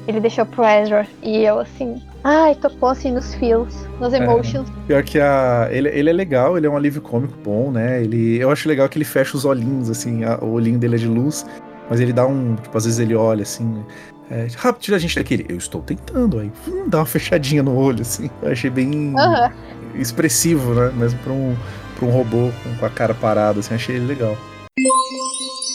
[0.07, 1.07] ele deixou pro Ezra.
[1.21, 4.69] E eu, assim, Ai, tocou assim nos fios, nos emotions.
[4.69, 8.03] É, pior que a, ele, ele é legal, ele é um alívio cômico bom, né?
[8.03, 10.99] Ele, eu acho legal que ele fecha os olhinhos, assim, a, o olhinho dele é
[10.99, 11.45] de luz,
[11.89, 12.55] mas ele dá um.
[12.55, 13.83] Tipo, às vezes ele olha assim.
[14.29, 15.33] É, rápido, tira a gente daqui.
[15.33, 18.29] Ele, eu estou tentando, aí hum, dá uma fechadinha no olho, assim.
[18.43, 19.51] Eu achei bem uhum.
[19.95, 20.91] expressivo, né?
[20.95, 21.55] Mesmo pra um,
[21.97, 24.37] pra um robô com a cara parada, assim, achei ele legal.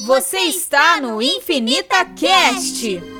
[0.06, 3.15] Você está no Infinita Cast.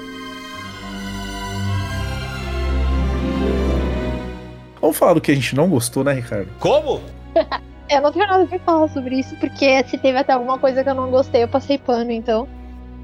[4.81, 6.49] Vamos falar do que a gente não gostou, né, Ricardo?
[6.59, 7.01] Como?
[7.89, 10.91] eu não tenho nada pra falar sobre isso, porque se teve até alguma coisa que
[10.91, 12.49] eu não gostei, eu passei pano, então.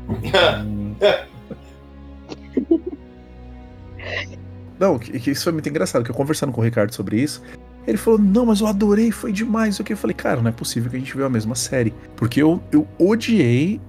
[4.79, 7.43] não, que, isso foi muito engraçado, que eu conversando com o Ricardo sobre isso,
[7.87, 9.81] ele falou, não, mas eu adorei, foi demais.
[9.81, 11.93] O que eu falei, cara, não é possível que a gente viu a mesma série.
[12.17, 13.81] Porque eu, eu odiei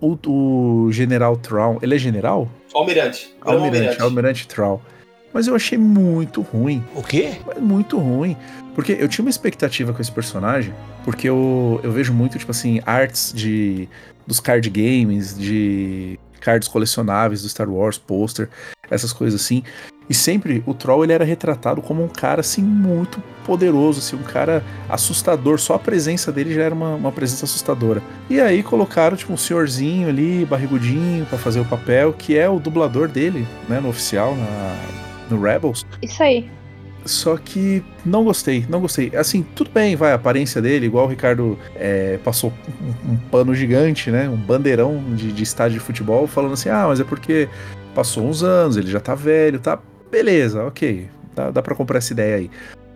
[0.00, 1.78] o, o General Traum.
[1.80, 2.48] Ele é general?
[2.74, 3.34] Almirante.
[3.40, 4.80] Almirante, Almirante, Almirante Traum.
[5.36, 6.82] Mas eu achei muito ruim.
[6.94, 7.34] O quê?
[7.60, 8.34] Muito ruim.
[8.74, 10.72] Porque eu tinha uma expectativa com esse personagem,
[11.04, 13.86] porque eu, eu vejo muito, tipo assim, artes de
[14.26, 18.48] dos card games, de cards colecionáveis do Star Wars, pôster,
[18.90, 19.62] essas coisas assim.
[20.08, 24.22] E sempre o Troll ele era retratado como um cara assim muito poderoso, assim, um
[24.22, 25.60] cara assustador.
[25.60, 28.02] Só a presença dele já era uma, uma presença assustadora.
[28.30, 32.58] E aí colocaram tipo um senhorzinho ali, barrigudinho, para fazer o papel, que é o
[32.58, 35.84] dublador dele, né, no oficial, na, no Rebels.
[36.02, 36.48] Isso aí.
[37.04, 39.12] Só que não gostei, não gostei.
[39.14, 43.54] Assim, tudo bem, vai, a aparência dele, igual o Ricardo é, passou um, um, pano
[43.54, 44.28] gigante, né?
[44.28, 47.48] Um bandeirão de, de estádio de futebol, falando assim: ah, mas é porque
[47.94, 49.78] passou uns anos, ele já tá velho, tá?
[50.10, 51.08] Beleza, ok.
[51.34, 52.50] Dá, dá pra comprar essa ideia aí.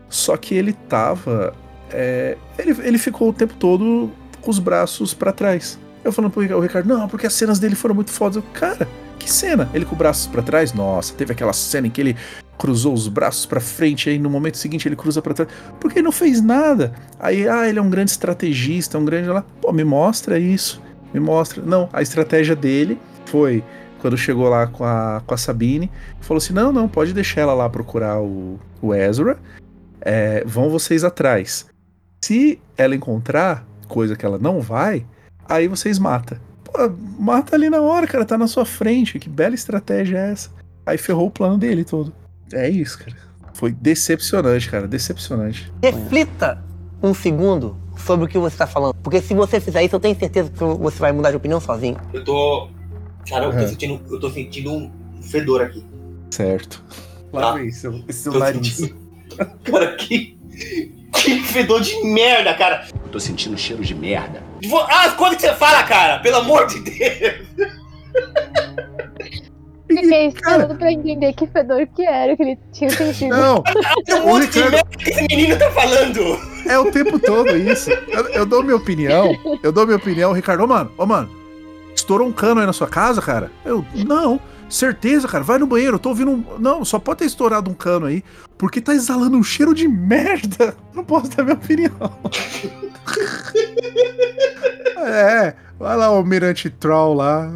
[0.08, 1.54] Só que ele tava.
[1.92, 5.78] É, ele, ele ficou o tempo todo com os braços para trás.
[6.02, 8.36] Eu falando pro Ricardo, não, porque as cenas dele foram muito fodas.
[8.36, 8.88] Eu, cara,
[9.20, 9.68] que cena?
[9.72, 10.72] Ele com os braços para trás?
[10.72, 12.16] Nossa, teve aquela cena em que ele
[12.58, 15.50] cruzou os braços para frente, aí no momento seguinte ele cruza para trás.
[15.78, 16.92] Porque ele não fez nada.
[17.18, 19.44] Aí, ah, ele é um grande estrategista, um grande lá.
[19.60, 20.82] Pô, me mostra isso.
[21.12, 21.62] Me mostra.
[21.62, 23.62] Não, a estratégia dele foi
[24.00, 27.54] quando chegou lá com a, com a Sabine, falou assim: não, não, pode deixar ela
[27.54, 29.38] lá procurar o, o Ezra.
[30.00, 31.66] É, vão vocês atrás.
[32.24, 35.04] Se ela encontrar coisa que ela não vai,
[35.48, 36.38] aí vocês matam.
[36.72, 36.78] Pô,
[37.18, 39.18] mata ali na hora, cara, tá na sua frente.
[39.18, 40.50] Que bela estratégia é essa?
[40.86, 42.12] Aí ferrou o plano dele todo.
[42.52, 43.16] É isso, cara.
[43.54, 45.70] Foi decepcionante, cara, decepcionante.
[45.82, 46.62] Reflita
[47.02, 48.94] um segundo sobre o que você tá falando.
[48.94, 51.96] Porque se você fizer isso, eu tenho certeza que você vai mudar de opinião sozinho.
[52.12, 52.68] Eu tô.
[53.28, 53.66] Cara, eu tô, é.
[53.66, 54.90] sentindo, eu tô sentindo um
[55.22, 55.84] fedor aqui.
[56.30, 56.82] Certo.
[57.32, 57.62] Lá tá.
[57.62, 58.76] isso, esse seu nariz.
[58.76, 58.98] Sentindo...
[59.64, 60.38] Cara, que.
[61.12, 62.86] Que fedor de merda, cara.
[62.92, 64.42] Eu tô sentindo cheiro de merda.
[64.88, 66.18] Ah, quando que você fala, cara?
[66.20, 67.46] Pelo amor de Deus.
[69.88, 73.30] Fiquei esperando pra entender que fedor que era, que ele tinha sentido.
[73.36, 73.62] Não,
[74.06, 76.38] é um monte de merda que esse menino tá falando.
[76.66, 77.90] É o tempo todo isso.
[77.90, 81.28] Eu, eu dou minha opinião, eu dou minha opinião, Ricardo, ô mano, ô mano,
[81.94, 83.50] estourou um cano aí na sua casa, cara?
[83.64, 84.40] Eu, não.
[84.68, 86.44] Certeza, cara, vai no banheiro, eu tô ouvindo um.
[86.60, 88.22] Não, só pode ter estourado um cano aí,
[88.56, 90.76] porque tá exalando um cheiro de merda.
[90.94, 92.12] Não posso dar minha opinião.
[94.98, 97.50] É, vai lá o Almirante Troll lá,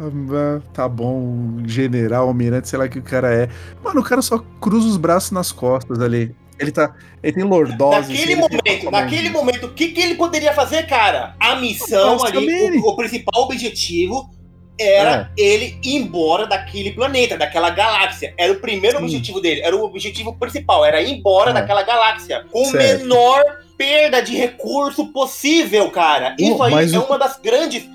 [0.73, 3.49] tá bom, general, almirante, sei lá que o cara é.
[3.83, 6.35] Mano, o cara só cruza os braços nas costas ali.
[6.57, 6.95] Ele tá.
[7.21, 8.13] Ele tem lordose.
[8.13, 11.35] Naquele momento, naquele momento, o que, que ele poderia fazer, cara?
[11.39, 14.29] A missão ali, o, o principal objetivo
[14.79, 15.41] era é.
[15.41, 18.33] ele ir embora daquele planeta, daquela galáxia.
[18.37, 19.03] Era o primeiro Sim.
[19.03, 21.53] objetivo dele, era o objetivo principal, era ir embora é.
[21.53, 22.45] daquela galáxia.
[22.51, 23.03] Com certo.
[23.03, 23.41] menor
[23.77, 26.35] perda de recurso possível, cara.
[26.39, 27.89] Isso aí é uma das grandes.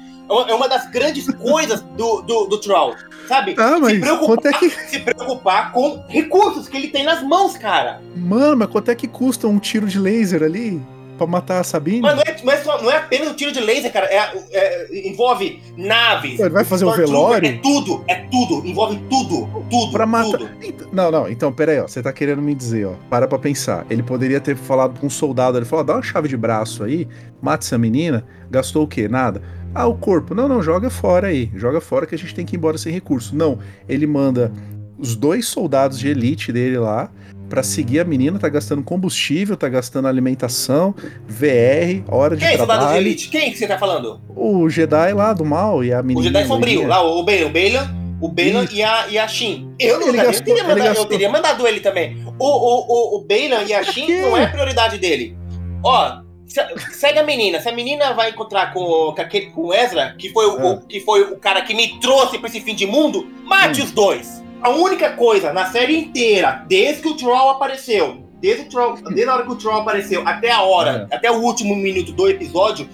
[0.49, 2.95] É uma das grandes coisas do, do, do Troll,
[3.27, 3.57] sabe?
[3.59, 4.71] Ah, mas se, preocupar, é que...
[4.71, 8.01] se preocupar com recursos que ele tem nas mãos, cara.
[8.14, 10.81] Mano, mas quanto é que custa um tiro de laser ali?
[11.20, 12.00] Pra matar a Sabine.
[12.00, 14.06] Mas não é, não é, só, não é apenas um tiro de laser, cara.
[14.06, 16.40] É, é, envolve naves.
[16.40, 17.46] Ele vai fazer o velório?
[17.46, 18.66] É tudo, é tudo.
[18.66, 19.48] Envolve tudo.
[19.70, 19.92] Tudo.
[19.92, 20.38] Pra matar.
[20.38, 20.88] Tudo.
[20.92, 21.28] Não, não.
[21.28, 21.87] Então, pera aí, ó.
[21.87, 22.94] Você tá querendo me dizer, ó.
[23.11, 23.85] Para pra pensar.
[23.90, 25.59] Ele poderia ter falado com um soldado.
[25.59, 27.06] Ele falou: dá uma chave de braço aí,
[27.42, 28.24] mata essa menina.
[28.50, 29.06] Gastou o quê?
[29.06, 29.42] Nada.
[29.74, 30.35] Ah, o corpo.
[30.35, 31.50] Não, não, joga fora aí.
[31.54, 33.37] Joga fora que a gente tem que ir embora sem recurso.
[33.37, 33.59] Não.
[33.87, 34.50] Ele manda
[34.98, 37.11] os dois soldados de elite dele lá
[37.51, 40.95] pra seguir a menina, tá gastando combustível, tá gastando alimentação,
[41.29, 43.07] VR, hora de Quem é soldado de trabalho.
[43.07, 43.29] elite?
[43.29, 44.21] Quem que você tá falando?
[44.35, 46.21] O Jedi lá do mal e a menina.
[46.21, 49.71] O Jedi Sombrio, lá, o Bailan, o Bailan, o Bailan e a, e a Shin.
[49.79, 52.25] Eu não mandaria, gastou- eu, teria mandado, eu teria mandado ele também.
[52.39, 55.37] O, o, o, o e a Shin não é prioridade dele.
[55.83, 56.61] Ó, se-
[56.93, 57.61] segue a menina.
[57.61, 61.01] Se a menina vai encontrar com, com, aquele, com Ezra, que foi o, o- que
[61.01, 63.85] foi o cara que me trouxe pra esse fim de mundo, mate Hum.
[63.85, 64.43] os dois.
[64.62, 69.25] A única coisa na série inteira, desde que o Troll apareceu, desde, o Troll, desde
[69.29, 71.16] a hora que o Troll apareceu até a hora, É.
[71.16, 72.88] até o último minuto do episódio,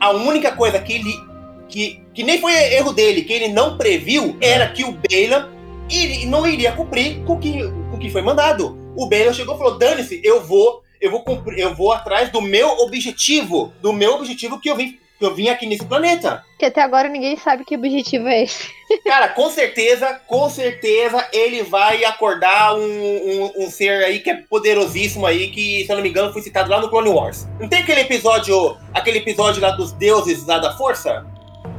[0.00, 1.32] a única coisa que ele.
[1.68, 4.48] que, que nem foi erro dele, que ele não previu, É.
[4.50, 5.48] era que o Bailan
[5.88, 8.76] iri- não iria cumprir com o que, com o que foi mandado.
[8.94, 12.42] O Bailan chegou e falou: dane-se, eu vou, eu vou cumprir, eu vou atrás do
[12.42, 13.72] meu objetivo.
[13.80, 16.44] Do meu objetivo que eu vim, que eu vim aqui nesse planeta.
[16.58, 18.68] Que até agora ninguém sabe que objetivo é esse.
[19.06, 24.42] Cara, com certeza, com certeza ele vai acordar um, um, um ser aí que é
[24.48, 27.46] poderosíssimo aí, que, se eu não me engano, foi citado lá no Clone Wars.
[27.60, 31.24] Não tem aquele episódio, aquele episódio lá dos deuses lá da força?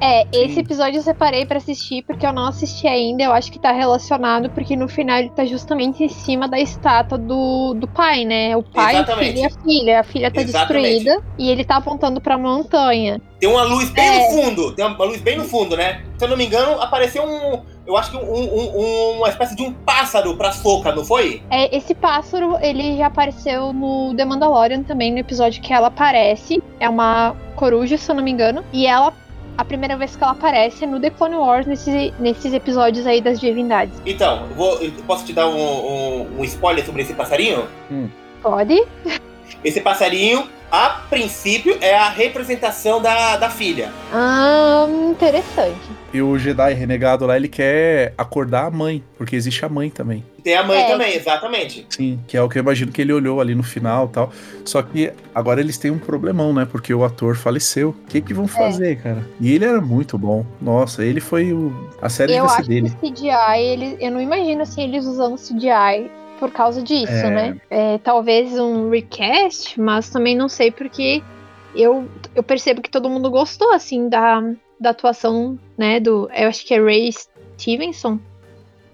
[0.02, 3.24] É, esse episódio eu separei pra assistir porque eu não assisti ainda.
[3.24, 7.18] Eu acho que tá relacionado porque no final ele tá justamente em cima da estátua
[7.18, 8.56] do, do pai, né?
[8.58, 9.34] O pai, Exatamente.
[9.34, 10.00] filho e a filha.
[10.00, 10.94] A filha tá Exatamente.
[10.96, 13.22] destruída e ele tá apontando pra montanha.
[13.40, 14.20] Tem uma luz bem É.
[14.20, 16.02] no fundo, tem uma luz bem no fundo, né?
[16.18, 19.56] Se eu não me engano, apareceu um, eu acho que um, um- um- uma espécie
[19.56, 21.42] de um pássaro pra soca, não foi?
[21.50, 26.64] É, esse pássaro, ele já apareceu no The Mandalorian também, no episódio que ela aparece.
[26.80, 28.64] É uma coruja, se eu não me engano.
[28.72, 29.14] E ela,
[29.58, 33.22] a primeira vez que ela aparece é no The Clone Wars, nesses, nesses episódios aí
[33.22, 33.94] das divindades.
[34.06, 37.68] Então, vou, posso te dar um, um- um spoiler sobre esse passarinho?
[38.42, 38.84] Pode?
[39.64, 43.92] Esse passarinho, a princípio, é a representação da, da filha.
[44.12, 45.78] Ah, interessante.
[46.14, 50.24] E o Jedi renegado lá, ele quer acordar a mãe, porque existe a mãe também.
[50.44, 50.88] Tem a mãe É.
[50.88, 51.86] também, exatamente.
[51.90, 54.32] Sim, que é o que eu imagino que ele olhou ali no final e tal.
[54.66, 56.68] Só que agora eles têm um problemão, né?
[56.70, 57.90] Porque o ator faleceu.
[57.90, 59.24] O que que vão fazer, cara?
[59.40, 60.46] E ele era muito bom.
[60.62, 61.72] Nossa, ele foi o...
[62.02, 62.92] a série Eu acho dele.
[63.02, 67.30] que CGI, ele, eu não imagino assim eles usando CGI por causa disso, É.
[67.30, 67.62] né?
[67.70, 71.22] É, talvez um recast, mas também não sei porque
[71.76, 74.42] eu, eu percebo que todo mundo gostou assim da,
[74.80, 76.00] da atuação, né?
[76.00, 77.12] Do, eu acho que é Ray
[77.60, 78.20] Stevenson.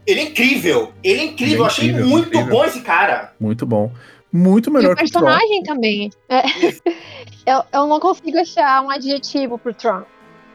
[0.05, 0.91] Ele é incrível.
[1.03, 1.53] Ele é incrível.
[1.53, 2.47] Ele é eu achei incrível, muito incrível.
[2.49, 3.33] bom esse cara.
[3.39, 3.91] Muito bom.
[4.31, 5.21] Muito E melhor o que o Tron.
[5.21, 6.09] personagem também.
[6.29, 6.41] É.
[7.45, 10.03] eu, eu não consigo achar um adjetivo pro Tron.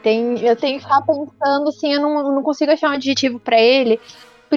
[0.01, 3.39] Tem, eu tenho que ficar pensando assim, eu não, eu não consigo achar um adjetivo
[3.39, 3.99] pra ele,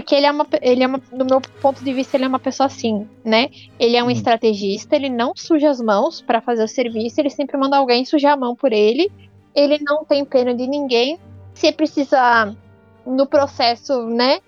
[0.02, 2.40] porque ele é uma, ele é uma, do meu ponto de vista, ele é uma
[2.40, 3.48] pessoa assim, né?
[3.78, 4.10] Ele é um Hum.
[4.10, 8.34] estrategista, ele não suja as mãos pra fazer o serviço, ele sempre manda alguém sujar
[8.34, 9.10] a mão por ele.
[9.54, 11.18] Ele não tem pena de ninguém.
[11.54, 12.52] Se precisar
[13.06, 14.38] no processo, né,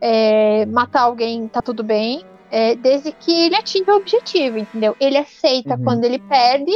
[0.00, 2.22] é, matar alguém, tá tudo bem.
[2.50, 4.96] É, desde que ele atinja o objetivo, entendeu?
[5.00, 5.82] Ele aceita Uhum.
[5.82, 6.72] quando ele perde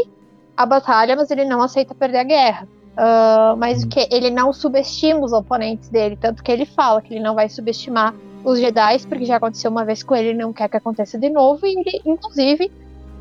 [0.56, 2.68] a batalha, mas ele não aceita perder a guerra.
[2.96, 7.14] Ah, mas o que ele não subestima os oponentes dele, tanto que ele fala que
[7.14, 10.52] ele não vai subestimar os Jedi, porque já aconteceu uma vez com ele, ele não
[10.52, 12.70] quer que aconteça de novo, e ele, inclusive,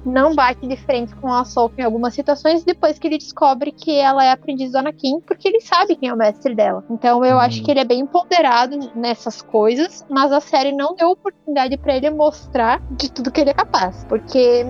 [0.03, 3.91] não bate de frente com a Ahsoka em algumas situações, depois que ele descobre que
[3.99, 6.83] ela é aprendiz do Anakin, porque ele sabe quem é o mestre dela.
[6.89, 7.63] Então eu acho Uhum.
[7.65, 12.09] que ele é bem empoderado nessas coisas, mas a série não deu oportunidade pra ele
[12.09, 14.65] mostrar de tudo que ele é capaz, porque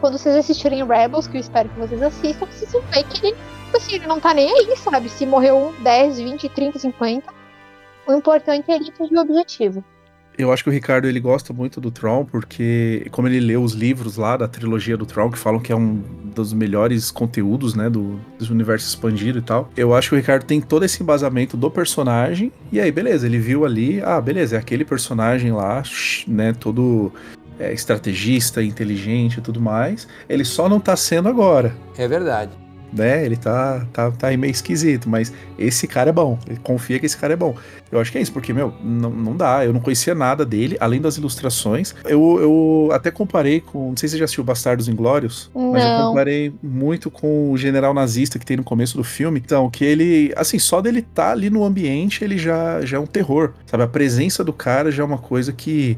[0.00, 3.36] quando vocês assistirem Rebels, que eu espero que vocês assistam, vocês vão ver que ele,
[3.74, 5.08] tipo assim, ele não tá nem aí, sabe?
[5.08, 7.32] Se morreu um, 10, 20, 30, 50.
[8.06, 9.84] O importante é ele atingir o objetivo.
[10.36, 13.72] Eu acho que o Ricardo ele gosta muito do Tron, porque como ele leu os
[13.72, 16.02] livros lá da trilogia do Tron, que falam que é um
[16.34, 20.44] dos melhores conteúdos, né, do, do universo expandido e tal, eu acho que o Ricardo
[20.44, 24.58] tem todo esse embasamento do personagem, e aí, beleza, ele viu ali, ah, beleza, é
[24.58, 25.84] aquele personagem lá,
[26.26, 27.12] né, todo
[27.56, 31.76] é, estrategista, inteligente e tudo mais, ele só não tá sendo agora.
[31.96, 32.63] É verdade.
[32.94, 33.24] Né?
[33.24, 36.38] Ele tá, tá, tá aí meio esquisito, mas esse cara é bom.
[36.46, 37.54] Ele confia que esse cara é bom.
[37.90, 39.64] Eu acho que é isso, porque, meu, não, não dá.
[39.64, 41.94] Eu não conhecia nada dele, além das ilustrações.
[42.04, 43.90] Eu, eu até comparei com.
[43.90, 46.08] Não sei se você já assistiu Bastardos Inglórios, mas eu Não.
[46.08, 49.40] comparei muito com o general nazista que tem no começo do filme.
[49.44, 53.06] Então, que ele, assim, só dele tá ali no ambiente, ele já, já é um
[53.06, 53.52] terror.
[53.66, 53.82] Sabe?
[53.82, 55.96] A presença do cara já é uma coisa que.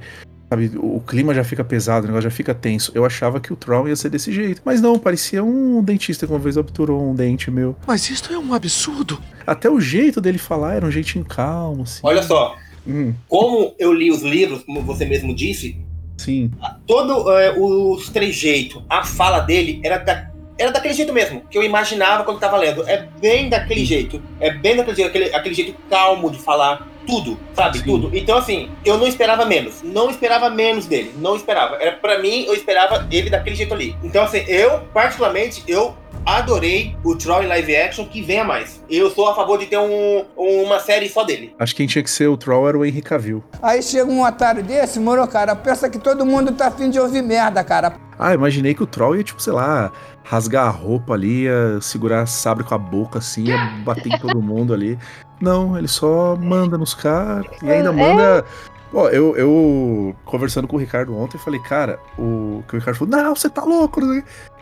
[0.49, 2.93] Sabe, o clima já fica pesado, o negócio já fica tenso.
[2.95, 4.63] Eu achava que o Tron ia ser desse jeito.
[4.65, 7.75] Mas não, parecia um dentista que uma vez obturou um dente meu.
[7.87, 9.21] Mas isto é um absurdo.
[9.45, 12.01] Até o jeito dele falar era um jeitinho calmo, assim.
[12.05, 12.57] Olha só,
[12.87, 15.77] Hum, como eu li os livros, como você mesmo disse,
[16.17, 16.51] sim.
[16.87, 21.65] todo é, os trejeitos, a fala dele era, da, era daquele jeito mesmo, que eu
[21.65, 22.89] imaginava quando tava lendo.
[22.89, 24.23] É bem daquele jeito.
[24.39, 26.87] É bem daquele jeito, aquele, aquele jeito calmo de falar.
[27.07, 27.83] Tudo, sabe?
[27.83, 28.11] Tudo.
[28.13, 29.83] Então, assim, eu não esperava menos.
[29.83, 31.15] Não esperava menos dele.
[31.19, 31.77] Não esperava.
[31.77, 33.97] Era, pra mim, eu esperava ele daquele jeito ali.
[34.03, 35.95] Então, assim, eu, particularmente, eu
[36.27, 38.83] adorei o Troll em live action que venha mais.
[38.91, 41.55] Eu sou a favor de ter um, uma série só dele.
[41.59, 43.45] Acho que quem tinha que ser o Troll era o Henry Cavill.
[43.63, 47.23] Aí chega um otário desse, moro, cara, pensa que todo mundo tá afim de ouvir
[47.23, 47.95] merda, cara.
[48.19, 49.93] Ah, imaginei que o Troll ia, tipo, sei lá,
[50.25, 54.19] rasgar a roupa ali, ia segurar a sabre com a boca assim, ia bater em
[54.19, 54.99] todo mundo ali.
[55.41, 58.45] Não, ele só manda nos caras e ainda manda.
[58.93, 63.17] Ó, eu, eu conversando com o Ricardo ontem, falei, cara, o que o Ricardo falou,
[63.17, 64.01] não, você tá louco.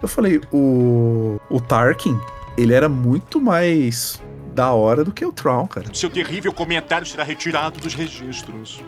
[0.02, 2.18] Eu falei, o, o Tarkin,
[2.56, 4.20] ele era muito mais
[4.54, 5.86] da hora do que o Tron, cara.
[5.92, 8.82] Seu terrível comentário será retirado dos registros.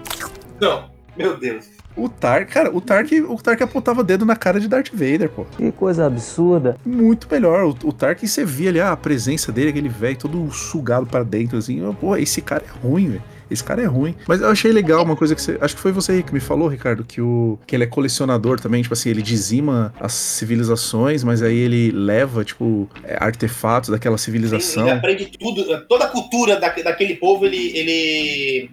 [0.61, 1.76] Não, meu Deus.
[1.97, 5.45] O Tark, cara, o Tark, o Tark apontava dedo na cara de Darth Vader, pô.
[5.57, 6.77] Que coisa absurda.
[6.85, 7.65] Muito melhor.
[7.65, 11.25] O, o Tark, você via ali ah, a presença dele, aquele velho todo sugado para
[11.25, 11.81] dentro, assim.
[11.99, 13.23] Pô, esse cara é ruim, velho.
[13.51, 14.15] Esse cara é ruim.
[14.27, 15.57] Mas eu achei legal uma coisa que você.
[15.61, 18.59] Acho que foi você aí que me falou, Ricardo, que, o, que ele é colecionador
[18.59, 18.83] também.
[18.83, 24.89] Tipo assim, ele dizima as civilizações, mas aí ele leva, tipo, é, artefatos daquela civilização.
[24.89, 28.71] Ele aprende tudo, toda a cultura da, daquele povo, ele, ele,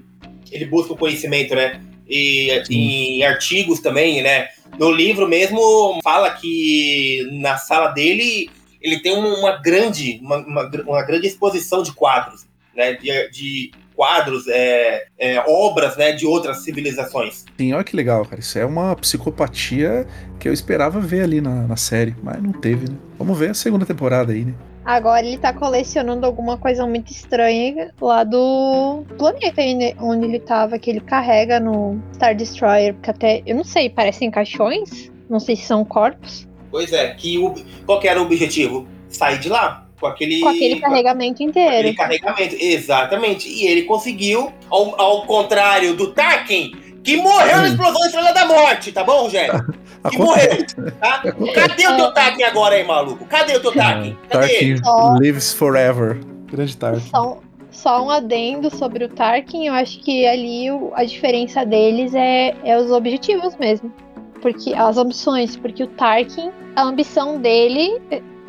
[0.52, 1.80] ele busca o conhecimento, né?
[2.08, 4.50] E em artigos também, né?
[4.78, 8.50] No livro mesmo fala que na sala dele
[8.82, 12.94] ele tem uma grande, uma, uma, uma grande exposição de quadros, né?
[12.94, 13.72] De, de
[14.04, 16.12] quadros, é, é, obras, né?
[16.12, 17.46] De outras civilizações.
[17.58, 18.42] Sim, olha que legal, cara.
[18.42, 20.06] Isso é uma psicopatia
[20.38, 22.98] que eu esperava ver ali na, na série, mas não teve, né?
[23.18, 24.54] Vamos ver a segunda temporada aí, né?
[24.84, 29.62] Agora ele tá colecionando alguma coisa muito estranha lá do planeta
[30.02, 34.30] onde ele tava, que ele carrega no Star Destroyer, que até, eu não sei, parecem
[34.30, 35.10] caixões?
[35.30, 36.46] Não sei se são corpos.
[36.70, 37.54] Pois é, que o,
[37.86, 38.86] qual que era o objetivo?
[39.08, 39.83] Sair de lá.
[40.04, 41.70] Com aquele, com aquele carregamento inteiro.
[41.70, 43.48] Aquele carregamento, exatamente.
[43.48, 48.92] E ele conseguiu, ao, ao contrário do Tarkin, que morreu na explosão Estrela da Morte,
[48.92, 49.64] tá bom, Rogério?
[50.12, 50.66] Que morreu,
[51.00, 51.24] tá?
[51.56, 53.26] Cadê o teu Tarkin agora aí, maluco?
[53.26, 54.18] Cadê o teu Tarkin?
[54.28, 54.82] Cadê Tarkin ele?
[55.22, 56.20] lives forever.
[56.52, 57.10] Grande Tarkin.
[57.10, 57.40] Só,
[57.72, 62.54] só um adendo sobre o Tarkin, eu acho que ali o, a diferença deles é,
[62.66, 63.94] é os objetivos mesmo.
[64.42, 68.02] Porque as ambições, porque o Tarkin, a ambição dele,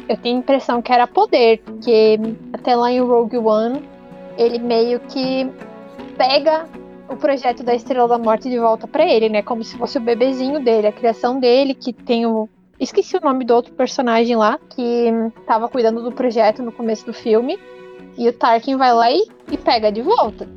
[0.08, 2.18] eu tenho a impressão que era poder, porque
[2.52, 3.82] até lá em Rogue One,
[4.36, 5.50] ele meio que
[6.16, 6.66] pega
[7.08, 9.42] o projeto da Estrela da Morte de volta para ele, né?
[9.42, 12.48] Como se fosse o bebezinho dele, a criação dele, que tem o.
[12.78, 15.10] Esqueci o nome do outro personagem lá, que
[15.46, 17.58] tava cuidando do projeto no começo do filme.
[18.16, 20.48] E o Tarkin vai lá e, e pega de volta.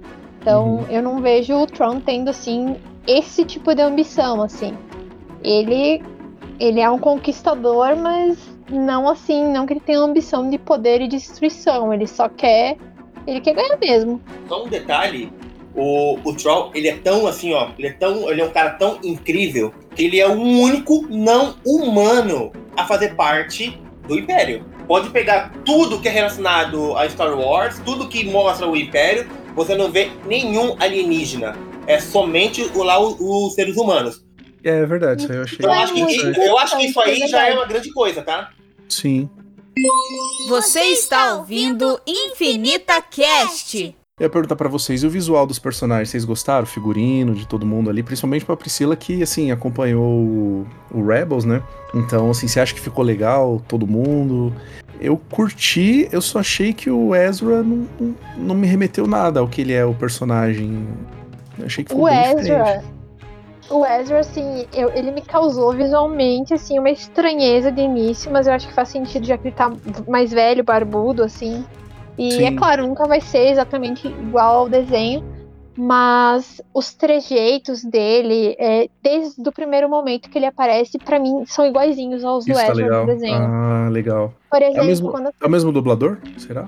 [0.41, 0.85] Então uhum.
[0.89, 4.77] eu não vejo o Tron tendo, assim, esse tipo de ambição, assim.
[5.43, 6.01] Ele.
[6.59, 11.07] Ele é um conquistador, mas não assim, não que ele tenha ambição de poder e
[11.07, 11.93] destruição.
[11.93, 12.77] Ele só quer.
[13.25, 14.21] Ele quer ganhar mesmo.
[14.47, 15.31] Só um detalhe
[15.77, 18.71] o, o Troll, ele é tão assim, ó, ele é tão, ele é um cara
[18.71, 24.65] tão incrível que ele é o único não humano a fazer parte do Império.
[24.87, 29.75] Pode pegar tudo que é relacionado a Star Wars, tudo que mostra o Império, você
[29.75, 31.55] não vê nenhum alienígena.
[31.85, 34.25] É somente lá os, os seres humanos.
[34.63, 35.57] É verdade, isso aí eu achei.
[35.59, 38.49] Então, eu acho, que, eu acho que isso aí já é uma grande coisa, tá?
[38.89, 39.29] Sim.
[40.49, 43.95] Você está ouvindo Infinita Cast.
[44.19, 46.63] Eu ia perguntar para vocês, e o visual dos personagens, vocês gostaram?
[46.63, 51.45] O figurino de todo mundo ali, principalmente pra Priscila, que, assim, acompanhou o, o Rebels,
[51.45, 51.61] né?
[51.93, 54.51] Então, assim, você acha que ficou legal, todo mundo?
[54.99, 59.47] Eu curti, eu só achei que o Ezra não, não, não me remeteu nada ao
[59.47, 60.87] que ele é o personagem.
[61.59, 62.96] Eu achei que ficou o bem Ezra, diferente.
[63.69, 68.53] O Ezra, assim, eu, ele me causou visualmente, assim, uma estranheza de início, mas eu
[68.53, 69.71] acho que faz sentido já que ele tá
[70.07, 71.65] mais velho, barbudo, assim.
[72.17, 72.45] E Sim.
[72.45, 75.21] é claro, nunca vai ser exatamente igual ao desenho,
[75.77, 81.65] mas os trejeitos dele, é, desde o primeiro momento que ele aparece, pra mim, são
[81.65, 83.01] iguaizinhos aos do Isso tá Ezra legal.
[83.05, 83.35] no desenho.
[83.37, 84.33] Ah, legal.
[84.49, 85.29] Por É o exemplo, mesmo, quando.
[85.41, 86.17] é o mesmo dublador?
[86.37, 86.67] Será?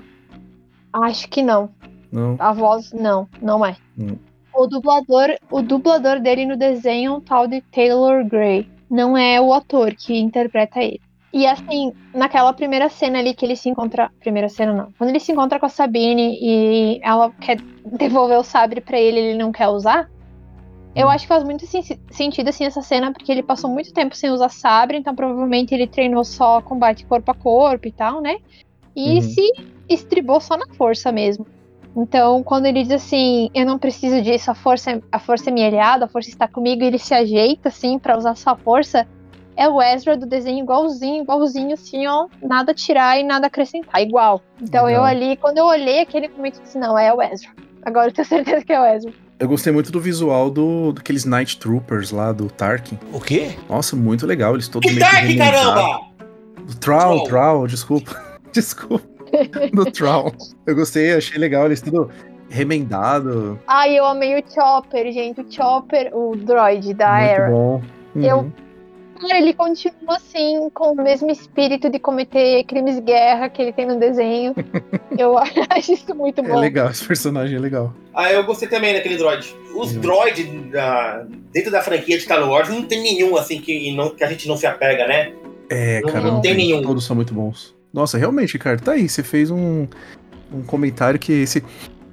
[0.92, 1.70] Acho que não.
[2.12, 2.36] Não.
[2.38, 3.76] A voz, não, não é.
[3.98, 4.16] Hum.
[4.54, 8.66] O dublador, o dublador dele no desenho é um tal de Taylor Gray.
[8.90, 11.00] Não é o ator que interpreta ele.
[11.32, 14.10] E assim, naquela primeira cena ali que ele se encontra.
[14.18, 14.92] Primeira cena não.
[14.98, 19.20] Quando ele se encontra com a Sabine e ela quer devolver o sabre pra ele
[19.20, 20.08] ele não quer usar.
[20.94, 24.16] Eu acho que faz muito sen- sentido assim essa cena, porque ele passou muito tempo
[24.16, 28.34] sem usar sabre, então provavelmente ele treinou só combate corpo a corpo e tal, né?
[28.96, 29.20] E Uhum.
[29.20, 29.48] se
[29.88, 31.46] estribou só na força mesmo.
[31.96, 35.52] Então, quando ele diz assim, eu não preciso disso, a força, é- a força é
[35.52, 39.06] minha aliada, a força está comigo, e ele se ajeita assim pra usar sua força,
[39.56, 44.40] é o Ezra do desenho igualzinho, igualzinho, assim, ó, nada tirar e nada acrescentar, igual.
[44.62, 47.50] Então eu ali, quando eu olhei aquele momento, eu disse, não, é o Ezra.
[47.82, 49.12] Agora eu tenho certeza que é o Ezra.
[49.38, 52.98] Eu gostei muito do visual do, daqueles Night Troopers lá do Tarkin.
[53.12, 53.56] O quê?
[53.68, 54.54] Nossa, muito legal.
[54.54, 56.00] Eles todos Que Tarkin, caramba!
[56.66, 57.24] Do Troll, Troll.
[57.24, 58.22] Troll, desculpa.
[58.52, 59.09] Desculpa.
[59.72, 60.32] Do Troll.
[60.66, 61.66] Eu gostei, achei legal.
[61.66, 62.10] Eles tudo
[62.48, 63.58] remendado.
[63.66, 65.40] Ai, eu amei o Chopper, gente.
[65.40, 67.50] O Chopper, o droid da muito Era.
[67.50, 67.82] bom.
[68.14, 68.22] Uhum.
[68.24, 68.52] Eu-
[69.36, 73.86] ele continua assim, com o mesmo espírito de cometer crimes de guerra que ele tem
[73.86, 74.54] no desenho.
[75.18, 76.58] eu acho isso muito É bom.
[76.58, 77.92] legal, esse personagem é legal.
[78.14, 79.54] Ah, eu gostei também daquele droid.
[79.76, 84.08] Os droids da- dentro da franquia de Star Wars não tem nenhum assim que, não-
[84.10, 85.32] que a gente não se apega, né?
[85.68, 86.80] É, Não- cara, não tem nenhum.
[86.82, 87.76] Todos são muito bons.
[87.92, 89.08] Nossa, realmente, Ricardo, tá aí.
[89.08, 89.86] Você fez um,
[90.52, 91.62] um comentário que esse.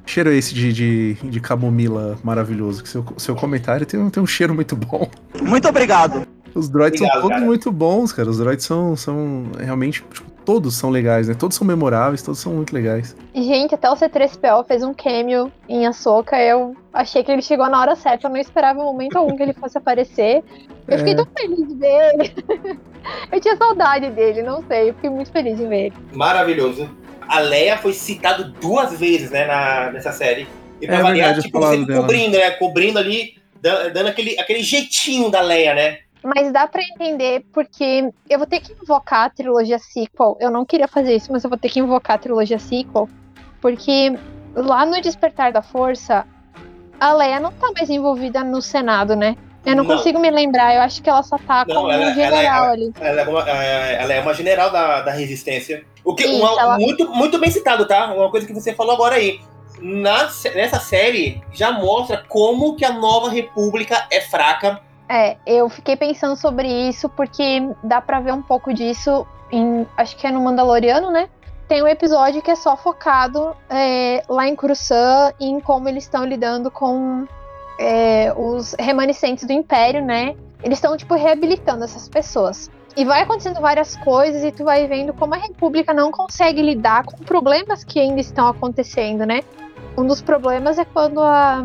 [0.06, 2.82] Cheiro é esse de, de, de camomila maravilhoso.
[2.82, 5.10] Que seu, seu comentário tem, um- tem um cheiro muito bom.
[5.42, 6.26] Muito obrigado.
[6.56, 7.46] Os droids Obrigado, são todos cara.
[7.46, 8.30] muito bons, cara.
[8.30, 10.02] Os droids são, são realmente.
[10.02, 11.34] tipo, todos são legais, né?
[11.36, 13.16] Todos são memoráveis, todos são muito legais.
[13.36, 16.42] Gente, até o C3PO fez um cameo em Ahsoka.
[16.42, 18.28] Eu achei que ele chegou na hora certa.
[18.28, 20.42] Eu não esperava em momento algum que ele fosse aparecer.
[20.88, 21.16] Eu fiquei É.
[21.18, 22.34] tão feliz de ver ele.
[23.32, 24.90] eu tinha saudade dele, não sei.
[24.90, 25.96] Eu fiquei muito feliz de ver ele.
[26.14, 26.90] Maravilhoso.
[27.28, 30.48] A Leia foi citado duas vezes, né, na, nessa série.
[30.82, 32.02] E É pra variar, verdade, tipo, sempre dela.
[32.02, 32.52] cobrindo, né?
[32.52, 35.98] Cobrindo ali, da- dando aquele, aquele jeitinho da Leia, né?
[36.24, 40.38] Mas dá pra entender porque eu vou ter que invocar a trilogia sequel.
[40.40, 43.08] Eu não queria fazer isso, mas eu vou ter que invocar a trilogia sequel.
[43.62, 44.18] Porque
[44.56, 46.26] lá no Despertar da Força,
[47.00, 49.36] a Leia não tá mais envolvida no Senado, né?
[49.68, 49.96] Eu não, Não.
[49.98, 50.74] consigo me lembrar.
[50.76, 52.94] Eu acho que ela só tá Não, como ela- um ela- general ela- ali.
[53.00, 55.84] Ela é uma, é, ela é uma general da, da resistência.
[56.06, 58.14] O que, Isso, uma- ela- muito, muito bem citado, tá?
[58.14, 59.40] Uma coisa que você falou agora aí.
[59.80, 60.24] Na,
[60.56, 64.82] nessa série já mostra como que a nova república é fraca.
[65.10, 69.86] É, eu fiquei pensando sobre isso porque dá pra ver um pouco disso em.
[69.96, 71.30] Acho que é no Mandaloriano, né?
[71.68, 76.06] Tem um episódio que é só focado é, lá em Coruscant e em como eles
[76.06, 77.28] estão lidando com
[77.80, 80.36] é, os remanescentes do Império, né?
[80.64, 82.70] Eles estão, tipo, reabilitando essas pessoas.
[82.96, 87.06] E vai acontecendo várias coisas e tu vai vendo como a República não consegue lidar
[87.06, 89.42] com problemas que ainda estão acontecendo, né?
[89.96, 91.64] Um dos problemas é quando a.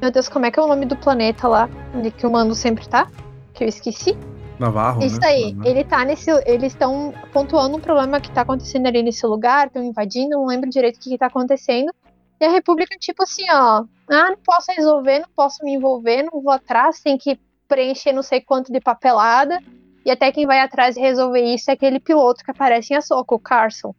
[0.00, 1.68] Meu Deus, como é que é o nome do planeta lá?
[1.94, 3.06] Onde que o Mando sempre tá?
[3.52, 4.16] Que eu esqueci.
[4.58, 5.26] Navarro, Isso né?
[5.26, 6.30] aí, ele tá nesse.
[6.46, 10.70] Eles estão pontuando um problema que tá acontecendo ali nesse lugar, estão invadindo, não lembro
[10.70, 11.92] direito o que, que tá acontecendo.
[12.40, 16.42] E a República, tipo assim, ó, ah, não posso resolver, não posso me envolver, não
[16.42, 19.58] vou atrás, tem que preencher não sei quanto de papelada.
[20.04, 23.34] E até quem vai atrás e resolver isso é aquele piloto que aparece em Ahsoka,
[23.34, 23.94] o Carson.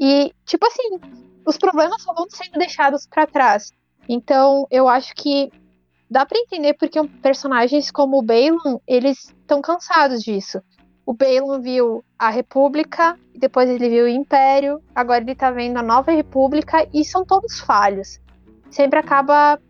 [0.00, 0.98] E, tipo assim,
[1.46, 3.70] os problemas só vão sendo deixados pra trás.
[4.08, 5.52] Então, eu acho que
[6.10, 10.60] dá pra entender porque personagens como o Balon, eles estão cansados disso.
[11.06, 15.82] O Balon viu a República, depois ele viu o Império, agora ele tá vendo a
[15.82, 18.20] Nova República e são todos falhos.
[18.70, 19.60] Sempre acaba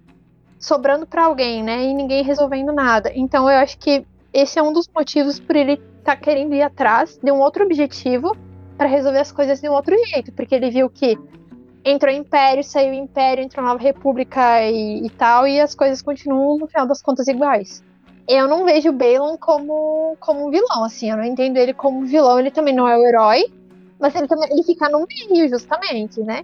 [0.59, 1.85] sobrando pra alguém, né?
[1.85, 3.11] E ninguém resolvendo nada.
[3.15, 7.19] Então eu acho que esse é um dos motivos por ele tá querendo ir atrás
[7.23, 8.37] de um outro objetivo
[8.77, 11.19] pra resolver as coisas de um outro jeito, porque ele viu que
[11.85, 15.75] entrou o Império, saiu o Império, entrou a Nova República e, e tal, e as
[15.75, 17.85] coisas continuam, no final das contas, iguais.
[18.27, 22.07] Eu não vejo o Balon como, como um vilão, assim, eu não entendo ele como
[22.07, 23.45] vilão, ele também não é o herói,
[24.01, 26.43] mas ele também ele fica no meio, justamente, né?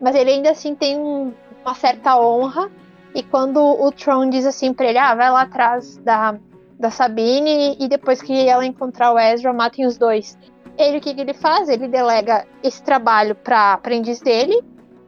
[0.00, 1.32] Mas ele ainda assim tem um-
[1.64, 2.70] uma certa honra,
[3.14, 6.36] e quando o Tron diz assim pra ele, ah, vai lá atrás da,
[6.78, 10.36] da Sabine, e depois que ela encontrar o Ezra, matem os dois.
[10.76, 11.68] Ele, o que, que ele faz?
[11.68, 14.62] Ele delega esse trabalho pra aprendiz dele,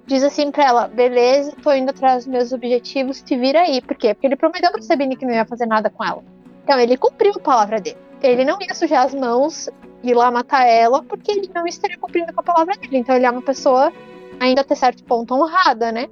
[0.07, 3.81] diz assim pra ela: beleza, tô indo atrás dos meus objetivos, te vira aí.
[3.81, 4.15] Por quê?
[4.15, 6.23] Porque ele prometeu pra Sabine que não ia fazer nada com ela.
[6.63, 7.97] Então ele cumpriu a palavra dele.
[8.23, 9.69] Ele não ia sujar as mãos
[10.03, 12.99] e ir lá matar ela, porque ele não estaria cumprindo com a palavra dele.
[12.99, 13.93] Então ele é uma pessoa,
[14.41, 16.07] ainda até certo ponto, honrada, né?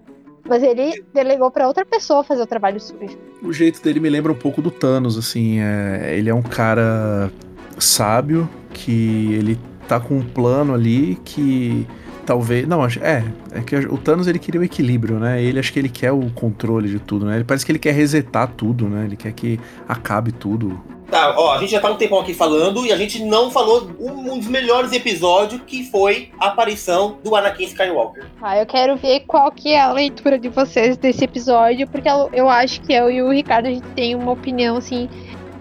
[0.47, 3.17] Mas ele delegou pra outra pessoa fazer o trabalho sujo.
[3.43, 5.61] O jeito dele me lembra um pouco do Thanos, assim.
[5.61, 7.31] é- ele é um cara
[7.79, 11.87] sábio que ele tá com um plano ali que
[12.33, 12.67] talvez.
[12.67, 13.23] Não, acho- é.
[13.53, 15.43] É que o Thanos ele queria o equilíbrio, né?
[15.43, 17.37] Ele acho que ele quer o controle de tudo, né?
[17.37, 19.05] Ele parece que ele quer resetar tudo, né?
[19.05, 20.81] Ele quer que acabe tudo.
[21.11, 23.91] Tá, ó, a gente já tá um tempão aqui falando e a gente não falou
[24.01, 28.25] um, um dos melhores episódios que foi a aparição do Anakin Skywalker.
[28.41, 32.31] Ah, eu quero ver qual que é a leitura de vocês desse episódio, porque eu,
[32.33, 35.07] eu acho que eu e o Ricardo a gente tem uma opinião assim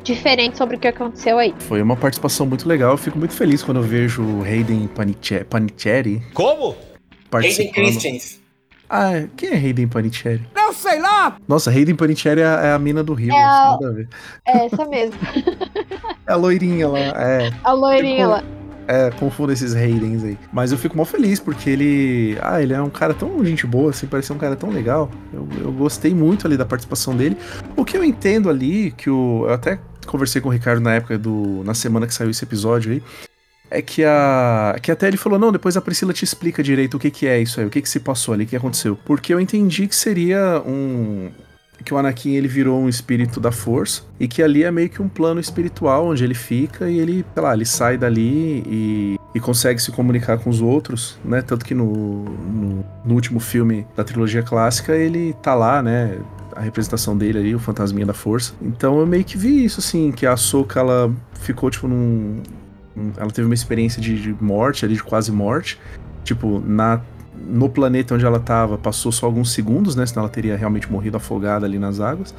[0.04, 1.54] diferente sobre o que aconteceu aí.
[1.60, 2.92] Foi uma participação muito legal.
[2.92, 6.22] Eu fico muito feliz quando eu vejo o Hayden Paniche- Panettiere.
[6.34, 6.70] Como?
[6.70, 7.74] Hayden participando.
[7.74, 8.42] Christians.
[8.90, 10.42] Ah, quem é Hayden Panettiere?
[10.54, 11.38] Não sei lá!
[11.48, 13.34] Nossa, Hayden Panettiere é a, é a mina do Rio.
[13.34, 14.10] É a- nada a ver.
[14.46, 15.16] É essa mesmo.
[16.28, 17.00] É a loirinha lá.
[17.00, 17.52] É.
[17.64, 18.44] A loirinha lá.
[18.88, 20.38] É, confundo esses Haydens aí.
[20.54, 22.38] Mas eu fico mó feliz porque ele.
[22.42, 25.10] Ah, ele é um cara tão gente boa, assim, parece um cara tão legal.
[25.34, 27.38] Eu, eu gostei muito ali da participação dele.
[27.76, 29.46] O que eu entendo ali, que o.
[29.48, 31.64] Eu até conversei com o Ricardo na época do.
[31.64, 33.04] Na semana que saiu esse episódio aí.
[33.70, 34.76] É que a.
[34.82, 37.40] Que até ele falou, não, depois a Priscila te explica direito o que, que é
[37.40, 38.98] isso aí, o que, que se passou ali, o que aconteceu.
[39.06, 41.32] Porque eu entendi que seria um
[41.84, 45.02] que o Anakin ele virou um espírito da força e que ali é meio que
[45.02, 49.40] um plano espiritual onde ele fica e ele, sei lá, ele sai dali e, e
[49.40, 51.42] consegue se comunicar com os outros, né?
[51.42, 56.20] Tanto que no, no, no, último filme da trilogia clássica ele tá lá, né?
[56.56, 58.54] A representação dele ali, o fantasminha da força.
[58.62, 62.42] Então eu meio que vi isso, assim, que a Soka ela ficou, tipo, num.
[63.18, 65.80] Ela teve uma experiência de, de morte ali, de quase morte.
[66.24, 67.02] Tipo, na
[67.48, 70.06] no planeta onde ela estava passou só alguns segundos, né?
[70.06, 72.36] Senão ela teria realmente morrido afogada ali nas águas.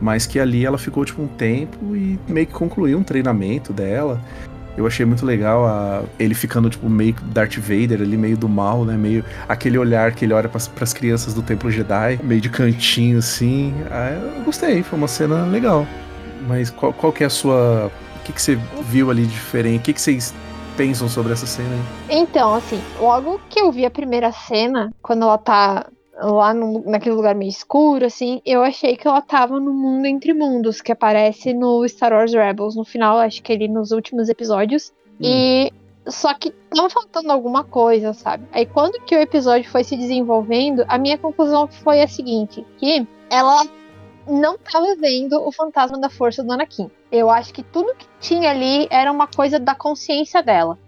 [0.00, 4.20] Mas que ali ela ficou tipo um tempo e meio que concluiu um treinamento dela.
[4.76, 8.84] Eu achei muito legal a, ele ficando tipo meio Darth Vader ali, meio do mal,
[8.84, 8.96] né?
[8.96, 13.18] Meio aquele olhar que ele olha para as crianças do Templo Jedi, meio de cantinho
[13.18, 13.74] assim.
[13.90, 15.86] Ah, eu gostei, foi uma cena legal.
[16.46, 17.90] Mas qual, qual que é a sua.
[18.16, 18.58] O que, que você
[18.88, 19.80] viu ali diferente?
[19.80, 20.34] O que, que vocês
[20.76, 21.76] pensam sobre essa cena?
[22.08, 25.86] Então, assim, logo que eu vi a primeira cena, quando ela tá
[26.20, 30.32] lá no, naquele lugar meio escuro, assim, eu achei que ela tava no mundo entre
[30.32, 34.92] mundos, que aparece no Star Wars Rebels, no final, acho que ele nos últimos episódios.
[35.20, 35.22] Hum.
[35.22, 35.72] E
[36.06, 38.46] só que tava faltando alguma coisa, sabe?
[38.52, 43.06] Aí quando que o episódio foi se desenvolvendo, a minha conclusão foi a seguinte, que
[43.30, 43.64] ela
[44.26, 46.90] não tava vendo o fantasma da força do Anakin.
[47.10, 50.78] Eu acho que tudo que tinha ali era uma coisa da consciência dela.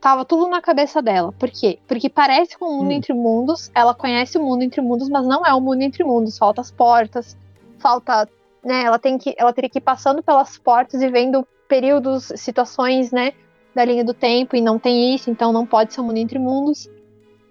[0.00, 1.32] Tava tudo na cabeça dela.
[1.32, 1.78] Por quê?
[1.86, 2.92] Porque parece com o mundo hum.
[2.92, 6.38] entre mundos, ela conhece o mundo entre mundos, mas não é o mundo entre mundos.
[6.38, 7.36] Falta as portas,
[7.78, 8.28] falta.
[8.64, 13.12] Né, ela, tem que, ela teria que ir passando pelas portas e vendo períodos, situações,
[13.12, 13.32] né,
[13.74, 16.38] da linha do tempo, e não tem isso, então não pode ser o mundo entre
[16.40, 16.90] mundos,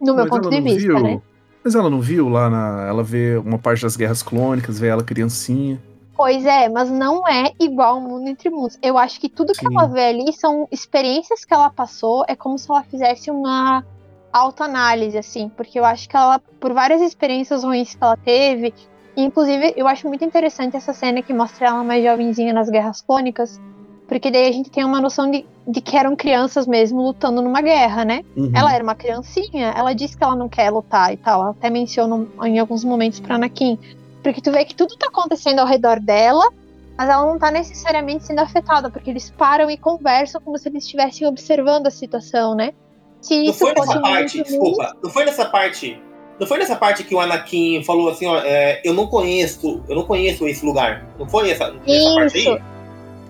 [0.01, 0.99] no meu ponto de vista, viu?
[0.99, 1.21] né?
[1.63, 2.85] Mas ela não viu lá na.
[2.87, 5.81] Ela vê uma parte das guerras clônicas, vê ela criancinha.
[6.17, 8.77] Pois é, mas não é igual ao mundo entre mundos.
[8.81, 9.75] Eu acho que tudo que Sim.
[9.75, 13.85] ela vê ali são experiências que ela passou, é como se ela fizesse uma
[14.33, 18.73] autoanálise, assim, porque eu acho que ela, por várias experiências ruins que ela teve,
[19.15, 23.61] inclusive eu acho muito interessante essa cena que mostra ela mais jovenzinha nas guerras clônicas,
[24.07, 27.61] porque daí a gente tem uma noção de, de que eram crianças mesmo lutando numa
[27.61, 28.21] guerra, né?
[28.35, 28.51] Uhum.
[28.55, 31.41] Ela era uma criancinha, ela disse que ela não quer lutar e tal.
[31.41, 33.77] Ela até menciona em alguns momentos pra Anakin.
[34.23, 36.51] Porque tu vê que tudo tá acontecendo ao redor dela,
[36.97, 40.83] mas ela não tá necessariamente sendo afetada, porque eles param e conversam como se eles
[40.83, 42.73] estivessem observando a situação, né?
[43.21, 46.01] Se não isso foi nessa parte, desculpa, não foi nessa parte.
[46.39, 49.95] Não foi nessa parte que o Anakin falou assim, ó, é, eu não conheço, eu
[49.95, 51.03] não conheço esse lugar.
[51.17, 52.61] Não foi essa, essa parte aí?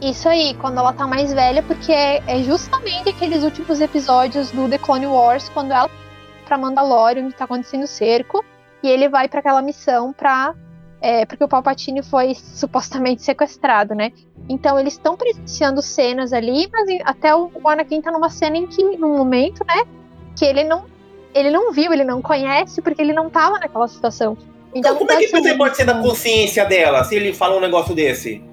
[0.02, 4.70] Isso aí, quando ela tá mais velha, porque é, é justamente aqueles últimos episódios do
[4.70, 5.90] The Clone Wars, quando ela
[6.46, 8.44] pra Mandalorian, onde tá acontecendo o cerco,
[8.82, 10.56] e ele vai para aquela missão pra.
[11.00, 14.12] É, porque o Palpatine foi supostamente sequestrado, né?
[14.50, 18.84] Então eles estão presenciando cenas ali, mas até o Anakin tá numa cena em que,
[18.98, 19.84] num momento, né?
[20.36, 20.86] Que ele não,
[21.34, 24.38] ele não viu, ele não conhece, porque ele não tava naquela situação.
[24.74, 27.62] Então, então como é que você pode ser da consciência dela se ele fala um
[27.62, 28.44] negócio desse?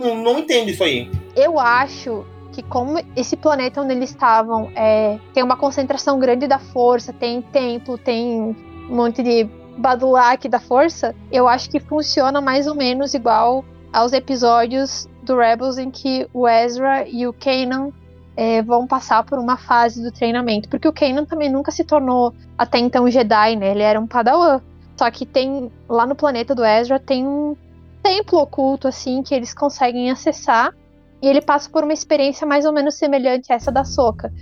[0.00, 1.10] não, não entendo isso aí.
[1.36, 6.58] Eu acho que como esse planeta onde eles estavam é, tem uma concentração grande da
[6.58, 8.56] força, tem templo, tem
[8.88, 9.48] um monte de
[9.80, 15.78] badulac da força, eu acho que funciona mais ou menos igual aos episódios do Rebels
[15.78, 17.90] em que o Ezra e o Kanan
[18.36, 20.68] é, vão passar por uma fase do treinamento.
[20.68, 23.72] Porque o Kanan também nunca se tornou até então Jedi, né?
[23.72, 24.60] Ele era um Padawan.
[24.96, 27.56] Só que tem lá no planeta do Ezra tem um
[28.02, 30.74] templo oculto, assim, que eles conseguem acessar.
[31.22, 34.32] E ele passa por uma experiência mais ou menos semelhante a essa da Soca.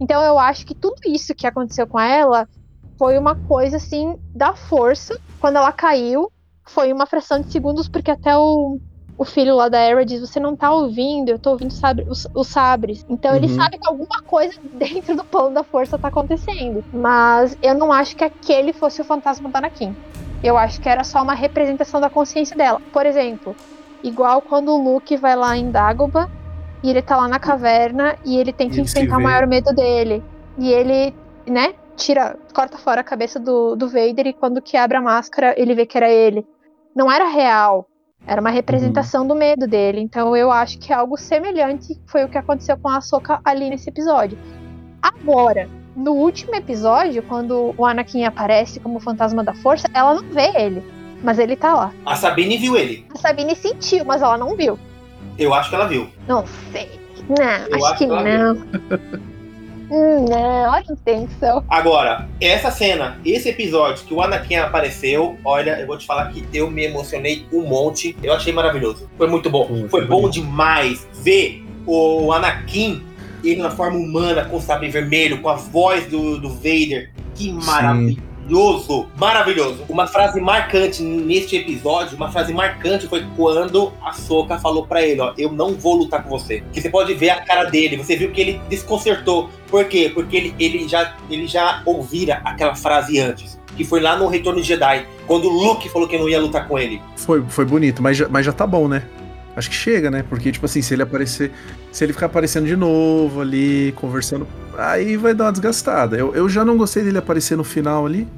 [0.00, 2.48] Então eu acho que tudo isso que aconteceu com ela
[2.98, 5.18] foi uma coisa, assim, da força.
[5.40, 6.30] Quando ela caiu,
[6.64, 8.78] foi uma fração de segundos, porque até o,
[9.16, 12.26] o filho lá da Era diz: Você não tá ouvindo, eu tô ouvindo sabre, os,
[12.34, 13.06] os, sabres.
[13.08, 13.36] Então uhum.
[13.36, 16.84] ele sabe que alguma coisa dentro do plano da força tá acontecendo.
[16.92, 19.94] Mas eu não acho que aquele fosse o fantasma da Anakin.
[20.42, 22.80] Eu acho que era só uma representação da consciência dela.
[22.92, 23.56] Por exemplo,
[24.02, 26.28] igual quando o Luke vai lá em Dagobah
[26.82, 30.22] e ele tá lá na caverna e ele tem que enfrentar o maior medo dele.
[30.56, 31.12] E ele,
[31.44, 35.54] né, tira, corta fora a cabeça do, do Vader e quando que abre a máscara
[35.58, 36.46] ele vê que era ele.
[36.94, 37.86] Não era real,
[38.26, 39.28] era uma representação uhum.
[39.28, 40.00] do medo dele.
[40.00, 43.90] Então eu acho que algo semelhante foi o que aconteceu com a Soka ali nesse
[43.90, 44.38] episódio.
[45.02, 50.50] Agora, no último episódio, quando o Anakin aparece como fantasma da força, ela não vê
[50.56, 50.82] ele.
[51.22, 51.92] Mas ele tá lá.
[52.06, 53.04] A Sabine viu ele.
[53.12, 54.78] A Sabine sentiu, mas ela não viu.
[55.36, 56.08] Eu acho que ela viu.
[56.28, 57.00] Não sei.
[57.28, 58.56] Não, acho, acho, que, que não.
[59.90, 61.64] Hum, é, olha a intenção.
[61.68, 66.46] Agora, essa cena, esse episódio que o Anakin apareceu, olha, eu vou te falar que
[66.52, 68.16] eu me emocionei um monte.
[68.22, 69.08] Eu achei maravilhoso.
[69.16, 69.66] Foi muito bom.
[69.66, 73.02] Foi, Foi foi bom demais ver o Anakin,
[73.42, 77.10] ele na forma humana, com o sabre vermelho, com a voz do, do Vader.
[77.34, 77.50] Que
[78.48, 79.08] maravilhoso!
[79.16, 79.84] Maravilhoso!
[79.88, 85.20] Uma frase marcante neste episódio, uma frase marcante foi quando a Soka falou pra ele,
[85.20, 86.62] ó, eu não vou lutar com você.
[86.72, 89.50] Que você pode ver a cara dele, você viu que ele desconcertou.
[89.68, 90.10] Por quê?
[90.12, 93.58] Porque ele, ele, já, ele já ouvira aquela frase antes.
[93.76, 96.66] Que foi lá no Retorno de Jedi, quando o Luke falou que não ia lutar
[96.66, 97.00] com ele.
[97.16, 99.04] Foi, foi bonito, mas já, mas já tá bom, né?
[99.58, 100.24] Acho que chega, né?
[100.28, 101.50] Porque, tipo assim, se ele aparecer.
[101.90, 104.46] Se ele ficar aparecendo de novo ali, conversando,
[104.76, 106.16] aí vai dar uma desgastada.
[106.16, 108.28] Eu, eu já não gostei dele aparecer no final ali.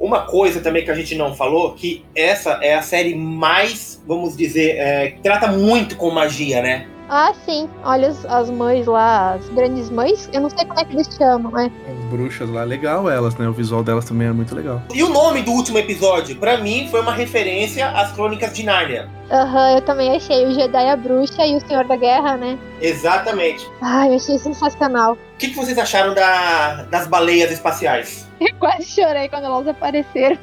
[0.00, 4.34] Uma coisa também que a gente não falou, que essa é a série mais, vamos
[4.34, 6.86] dizer, é, que trata muito com magia, né?
[7.08, 7.68] Ah, sim.
[7.84, 10.28] Olha as, as mães lá, as grandes mães.
[10.32, 11.70] Eu não sei como é que eles chamam, né?
[11.88, 13.46] As bruxas lá, legal elas, né?
[13.46, 14.82] O visual delas também é muito legal.
[14.92, 19.08] E o nome do último episódio, pra mim, foi uma referência às Crônicas de Nárnia.
[19.30, 20.46] Aham, eu também achei.
[20.46, 22.58] O Jedi a bruxa e o Senhor da Guerra, né?
[22.80, 23.68] Exatamente.
[23.82, 25.12] Ai, eu achei sensacional.
[25.14, 28.26] O que, que vocês acharam da- das baleias espaciais?
[28.40, 30.36] Eu quase chorei quando elas apareceram.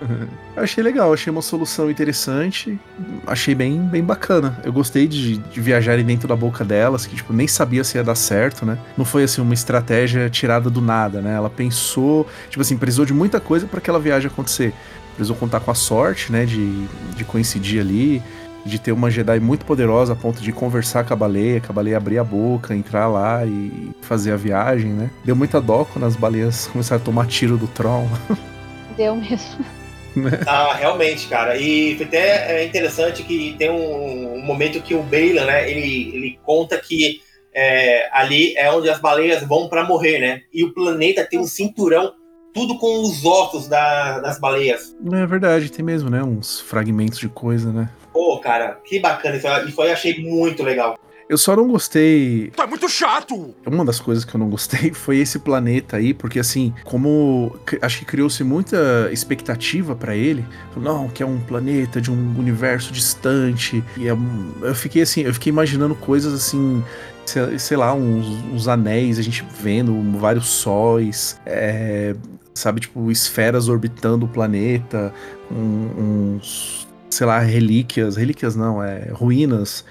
[0.54, 2.78] Eu achei legal, achei uma solução interessante,
[3.26, 4.60] achei bem, bem bacana.
[4.62, 8.04] Eu gostei de, de viajarem dentro da boca delas, que tipo, nem sabia se ia
[8.04, 8.76] dar certo, né?
[8.96, 11.34] Não foi assim uma estratégia tirada do nada, né?
[11.34, 14.74] Ela pensou, tipo assim, precisou de muita coisa para aquela viagem acontecer.
[15.14, 16.86] Precisou contar com a sorte, né, de,
[17.16, 18.22] de coincidir ali,
[18.64, 21.72] de ter uma Jedi muito poderosa a ponto de conversar com a baleia, que a
[21.72, 25.10] baleia abrir a boca, entrar lá e fazer a viagem, né?
[25.24, 28.06] Deu muita dó quando as baleias começaram a tomar tiro do Tron.
[28.96, 29.81] Deu mesmo.
[30.46, 31.56] Ah, realmente, cara.
[31.56, 36.10] E foi até é, interessante que tem um, um momento que o Bela, né, ele,
[36.14, 37.20] ele conta que
[37.54, 40.42] é, ali é onde as baleias vão pra morrer, né?
[40.52, 42.12] E o planeta tem um cinturão,
[42.54, 44.94] tudo com os ossos da- das baleias.
[45.12, 46.22] É verdade, tem mesmo, né?
[46.22, 47.88] Uns fragmentos de coisa, né?
[48.12, 49.36] Pô, cara, que bacana.
[49.36, 50.98] Isso, isso aí eu achei muito legal.
[51.32, 52.52] Eu só não gostei.
[52.54, 53.54] Tá muito chato!
[53.64, 58.00] Uma das coisas que eu não gostei foi esse planeta aí, porque assim, como acho
[58.00, 60.44] que criou-se muita expectativa pra ele,
[60.76, 64.12] não, que é um planeta de um universo distante, e é
[64.60, 66.84] eu fiquei assim, eu fiquei imaginando coisas assim,
[67.24, 72.14] sei, sei lá, uns, uns anéis, a gente vendo vários sóis, é,
[72.52, 75.14] sabe, tipo, esferas orbitando o planeta,
[75.50, 79.82] um- uns, sei lá, relíquias, relíquias não, é ruínas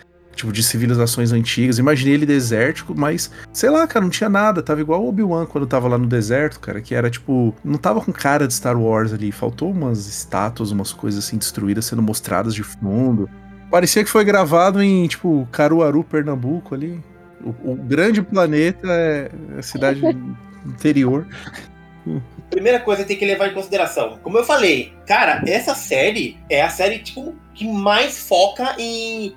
[0.41, 1.77] tipo, de civilizações antigas.
[1.77, 4.61] Imaginei ele desértico, mas, sei lá, cara, não tinha nada.
[4.61, 7.55] Tava igual o Obi-Wan quando tava lá no deserto, cara, que era tipo.
[7.63, 9.31] Não tava com cara de Star Wars ali.
[9.31, 13.29] Faltou umas estátuas, umas coisas assim destruídas sendo mostradas de fundo.
[13.69, 17.01] Parecia que foi gravado em, tipo, Caruaru, Pernambuco ali.
[17.43, 20.01] O, o grande planeta é a cidade
[20.65, 21.25] interior.
[22.49, 24.19] Primeira coisa que tem que levar em consideração.
[24.21, 29.35] Como eu falei, cara, essa série é a série tipo, que mais foca em.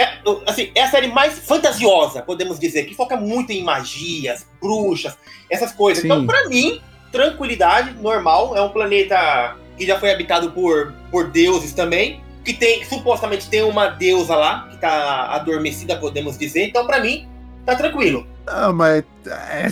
[0.00, 5.18] É, assim, é a série mais fantasiosa, podemos dizer, que foca muito em magias, bruxas,
[5.50, 6.00] essas coisas.
[6.00, 6.08] Sim.
[6.08, 6.80] Então, pra mim,
[7.12, 8.56] tranquilidade, normal.
[8.56, 12.22] É um planeta que já foi habitado por, por deuses também.
[12.42, 16.68] Que tem, supostamente tem uma deusa lá, que tá adormecida, podemos dizer.
[16.68, 17.28] Então, pra mim,
[17.66, 18.26] tá tranquilo.
[18.46, 19.04] Ah, mas.
[19.26, 19.70] É...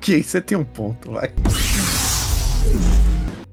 [0.00, 1.32] Que você tem um ponto, vai.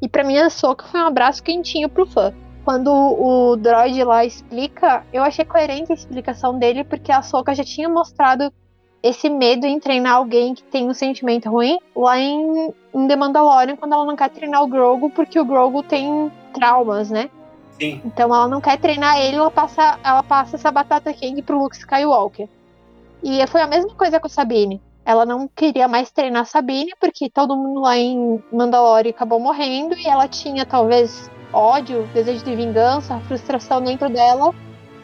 [0.01, 2.33] E pra mim a Soca foi um abraço quentinho pro fã.
[2.63, 7.63] Quando o droid lá explica, eu achei coerente a explicação dele, porque a Soca já
[7.63, 8.53] tinha mostrado
[9.01, 13.75] esse medo em treinar alguém que tem um sentimento ruim lá em, em The Mandalorian,
[13.75, 17.29] quando ela não quer treinar o Grogu, porque o Grogu tem traumas, né?
[17.79, 17.99] Sim.
[18.05, 21.75] Então ela não quer treinar ele, ela passa, ela passa essa batata quente pro Luke
[21.75, 22.47] Skywalker.
[23.23, 24.79] E foi a mesma coisa com a Sabine.
[25.03, 29.95] Ela não queria mais treinar a Sabine, porque todo mundo lá em Mandalore acabou morrendo,
[29.97, 34.53] e ela tinha talvez ódio, desejo de vingança, frustração dentro dela.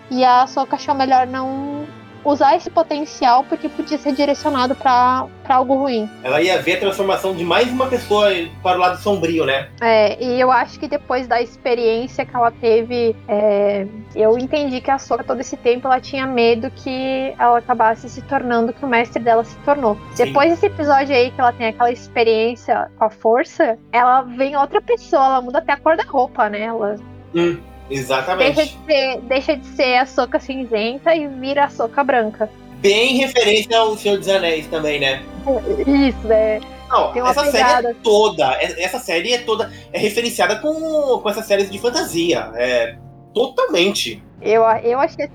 [0.09, 1.85] E a Ahsoka achou melhor não
[2.31, 6.09] usar esse potencial, porque podia ser direcionado pra pra algo ruim.
[6.23, 8.29] Ela ia ver a transformação de mais uma pessoa
[8.61, 9.69] para o lado sombrio, né?
[9.81, 14.91] É, e eu acho que depois da experiência que ela teve, é, eu entendi que
[14.91, 18.83] a Soka todo esse tempo ela tinha medo que ela acabasse se tornando o que
[18.83, 19.97] o mestre dela se tornou.
[20.13, 20.25] Sim.
[20.25, 24.81] Depois desse episódio aí que ela tem aquela experiência com a força, ela vem outra
[24.81, 26.63] pessoa, ela muda até a cor da roupa, né?
[26.63, 26.97] Ela
[27.35, 27.57] Hum,
[27.89, 28.55] exatamente.
[28.55, 32.49] deixa de ser, deixa de ser a Soca cinzenta e vira a Soca branca.
[32.79, 35.23] Bem referência ao Senhor dos Anéis também, né?
[35.85, 36.59] Isso, né?
[36.89, 37.51] Não, essa pegada.
[37.51, 41.77] série é toda, é- essa série é toda, é referenciada com, com essas séries de
[41.79, 42.95] fantasia, é
[43.33, 44.23] totalmente.
[44.41, 45.29] Eu, eu achei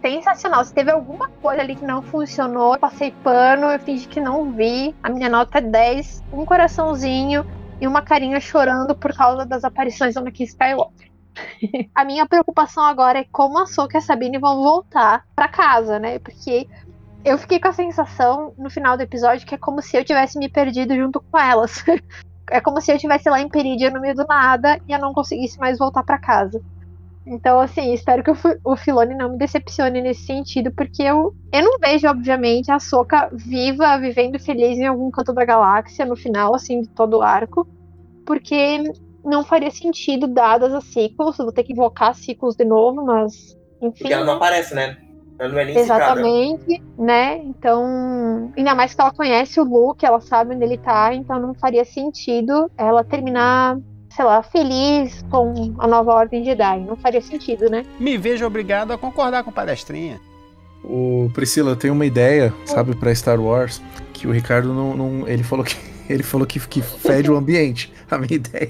[0.00, 0.64] sensacional.
[0.64, 4.50] Se teve alguma coisa ali que não funcionou, eu passei pano, eu fingi que não
[4.52, 4.94] vi.
[5.02, 7.46] A minha nota é 10, um coraçãozinho
[7.80, 11.09] e uma carinha chorando por causa das aparições do Anakin Skywalker.
[11.94, 15.98] a minha preocupação agora é como a Soka e a Sabine vão voltar para casa,
[15.98, 16.18] né?
[16.18, 16.68] Porque
[17.24, 20.38] eu fiquei com a sensação no final do episódio que é como se eu tivesse
[20.38, 21.84] me perdido junto com elas.
[22.50, 25.12] é como se eu estivesse lá em Peridia no meio do nada e eu não
[25.12, 26.60] conseguisse mais voltar para casa.
[27.26, 31.62] Então, assim, espero que o, o Filone não me decepcione nesse sentido, porque eu, eu
[31.62, 36.54] não vejo, obviamente, a Soca viva, vivendo feliz em algum canto da galáxia no final,
[36.54, 37.68] assim, de todo o arco,
[38.26, 38.82] porque
[39.24, 43.98] não faria sentido dadas as sequels, vou ter que invocar ciclos de novo, mas enfim.
[43.98, 44.96] Porque ela não aparece, né?
[45.38, 46.84] Ela não é nem Exatamente, citada.
[46.98, 47.38] né?
[47.44, 51.54] Então, ainda mais que ela conhece o Luke, ela sabe onde ele tá, então não
[51.54, 53.78] faria sentido ela terminar
[54.10, 56.80] sei lá, feliz com a nova ordem Jedi.
[56.80, 57.84] Não faria sentido, né?
[57.98, 60.20] Me vejo obrigado a concordar com palestrinha.
[60.82, 63.80] O Priscila tem uma ideia, sabe, para Star Wars,
[64.12, 65.76] que o Ricardo não, não, ele falou que
[66.12, 67.92] ele falou que, que fede o ambiente.
[68.10, 68.68] A minha ideia.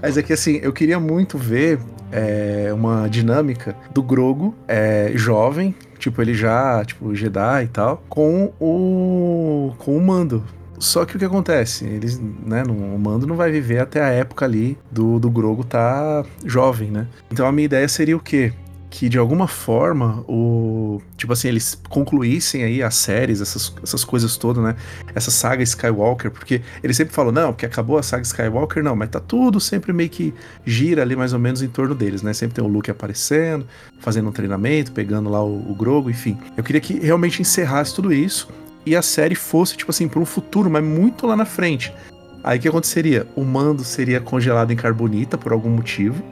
[0.00, 1.78] Mas é que assim, eu queria muito ver
[2.10, 8.52] é, uma dinâmica do Grogo é, jovem, tipo, ele já, tipo, Jedi e tal, com
[8.60, 9.72] o.
[9.78, 10.44] com o Mando.
[10.78, 11.84] Só que o que acontece?
[11.84, 16.24] Eles, né, o Mando não vai viver até a época ali do, do Grogo tá
[16.44, 17.06] jovem, né?
[17.30, 18.52] Então a minha ideia seria o quê?
[18.92, 24.36] Que de alguma forma o tipo assim eles concluíssem aí as séries essas, essas coisas
[24.36, 24.76] todas né?
[25.14, 29.08] Essa saga Skywalker porque eles sempre falam não porque acabou a saga Skywalker não mas
[29.08, 30.34] tá tudo sempre meio que
[30.66, 32.34] gira ali mais ou menos em torno deles né?
[32.34, 33.66] Sempre tem o Luke aparecendo
[33.98, 36.38] fazendo um treinamento pegando lá o, o Grogo enfim.
[36.54, 38.50] Eu queria que realmente encerrasse tudo isso
[38.84, 41.94] e a série fosse tipo assim para um futuro mas muito lá na frente.
[42.44, 43.26] Aí o que aconteceria?
[43.34, 46.22] O Mando seria congelado em carbonita por algum motivo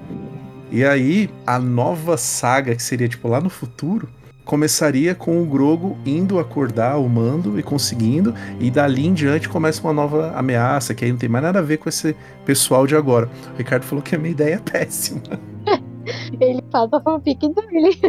[0.71, 4.09] e aí, a nova saga, que seria tipo lá no futuro,
[4.45, 9.83] começaria com o Grogo indo acordar o mando e conseguindo, e dali em diante começa
[9.83, 12.97] uma nova ameaça, que aí não tem mais nada a ver com esse pessoal de
[12.97, 13.31] agora.
[13.55, 15.23] O Ricardo falou que a minha ideia é péssima.
[16.41, 18.01] Ele faz a fanfic dele.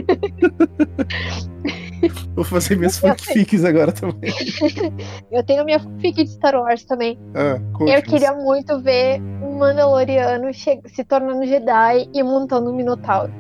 [2.36, 4.34] Vou fazer minhas fanfics agora também.
[5.32, 7.20] Eu tenho minha fanfic de Star Wars também.
[7.36, 13.32] Ah, eu queria muito ver um Mandaloriano se tornando Jedi e montando um Minotauro.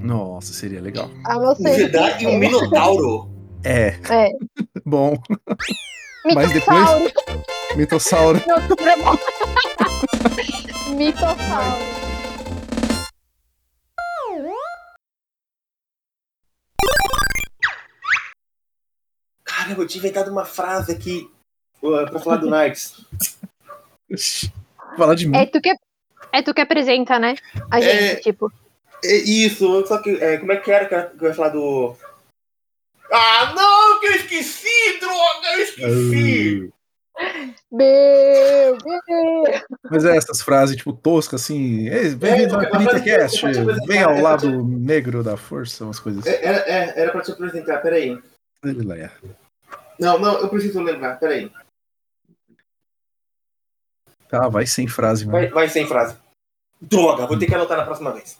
[0.00, 1.10] Nossa, seria legal.
[1.24, 3.30] Ah, um Jedi e um Minotauro?
[3.64, 3.94] É.
[4.08, 4.30] É.
[4.84, 5.16] Bom.
[6.34, 7.12] Mas depois.
[7.76, 8.40] Mitossauro.
[10.96, 12.00] Mitossauro.
[19.78, 21.30] Eu tinha inventado uma frase aqui
[21.82, 23.04] uh, pra falar do Knights.
[24.96, 25.36] Falar de mim.
[25.36, 25.72] É tu que,
[26.32, 27.36] é tu que apresenta, né?
[27.70, 28.16] A gente, É.
[28.16, 28.52] tipo.
[29.04, 30.10] É isso, só que.
[30.10, 31.96] é, como é que era que eu ia falar do.
[33.12, 36.72] Ah, não, que eu esqueci, droga, eu esqueci!
[37.70, 39.62] Meu Deus!
[39.90, 41.88] Mas é essas frases, tipo, toscas, assim.
[41.88, 43.38] "Ei, Bem-vindo ao É, Cast.
[43.38, 46.36] te apresentar, Vem ao lado negro da força, umas coisas assim.
[46.36, 48.18] É, Era, é, era pra te apresentar, peraí.
[48.64, 49.10] Ele lá é.
[50.00, 51.52] Não, não, eu preciso lembrar, peraí.
[54.28, 55.38] Tá, vai sem frase, mano.
[55.38, 56.16] Vai, vai sem frase.
[56.80, 58.38] Droga, vou ter que anotar na próxima vez.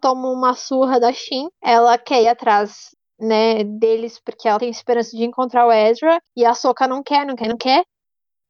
[0.00, 1.48] Toma uma surra da Shin.
[1.60, 6.20] Ela quer ir atrás, né, deles porque ela tem esperança de encontrar o Ezra.
[6.36, 7.84] E a Soka não quer, não quer, não quer.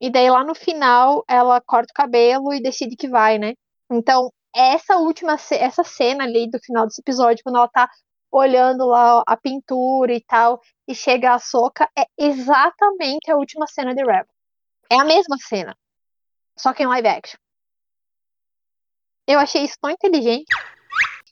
[0.01, 3.55] E daí lá no final ela corta o cabelo e decide que vai, né?
[3.91, 7.89] Então, essa última ce- essa cena ali do final desse episódio, quando ela tá
[8.33, 13.95] olhando lá a pintura e tal, e chega a Soka, é exatamente a última cena
[13.95, 14.27] de Rebel.
[14.91, 15.77] É a mesma cena.
[16.57, 17.39] Só que em live action.
[19.27, 20.47] Eu achei isso tão inteligente.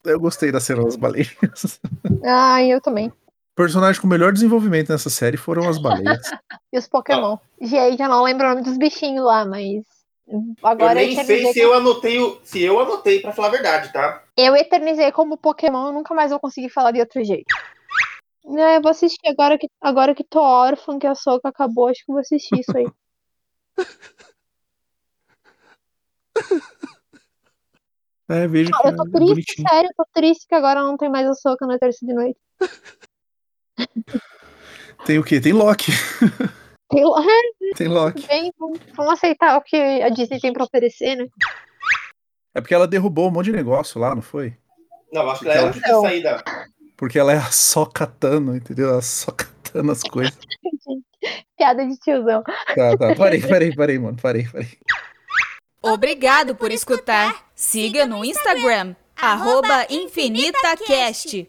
[0.04, 1.36] Eu gostei da cena das baleias.
[2.24, 3.12] Ai, eu também.
[3.54, 6.20] Personagem com melhor desenvolvimento nessa série foram as baleias.
[6.72, 7.36] E os Pokémon.
[7.60, 9.82] Gente, já não lembro o nome dos bichinhos lá, mas.
[10.62, 13.92] Agora eu nem sei se eu anotei o, se eu anotei pra falar a verdade,
[13.92, 14.22] tá?
[14.36, 17.52] Eu eternizei como Pokémon, eu nunca mais vou conseguir falar de outro jeito.
[18.46, 22.04] É, eu vou assistir agora que, agora que tô órfã, que a Soca acabou, acho
[22.04, 22.86] que eu vou assistir isso aí.
[28.30, 29.68] É, veja que Cara, eu tô é triste, bonitinho.
[29.68, 32.38] sério, eu tô triste que agora não tem mais a Soca na terça de noite.
[35.04, 35.40] Tem o quê?
[35.40, 35.90] Tem Loki.
[36.90, 37.04] Tem
[37.76, 38.26] Tem Loki.
[38.26, 41.26] bem, vamos, aceitar o que a Disney tem pra oferecer, né?
[42.54, 44.54] É porque ela derrubou um monte de negócio lá, não foi?
[45.12, 46.02] Não, acho que ela que Então.
[46.02, 46.44] ter saída.
[46.96, 48.90] Porque ela é a só catando, entendeu?
[48.90, 50.36] Ela só catando as coisas.
[51.56, 52.42] Piada de tiozão.
[52.42, 53.14] Tá, tá.
[53.14, 54.16] Parei, parei, parei, mano.
[54.20, 54.68] Parei, parei.
[55.82, 57.46] Obrigado por escutar.
[57.54, 61.48] Siga no Instagram, arroba InfinitaCast.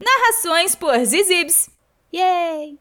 [0.00, 1.68] Narrações por Zizibs.
[2.14, 2.70] Yay!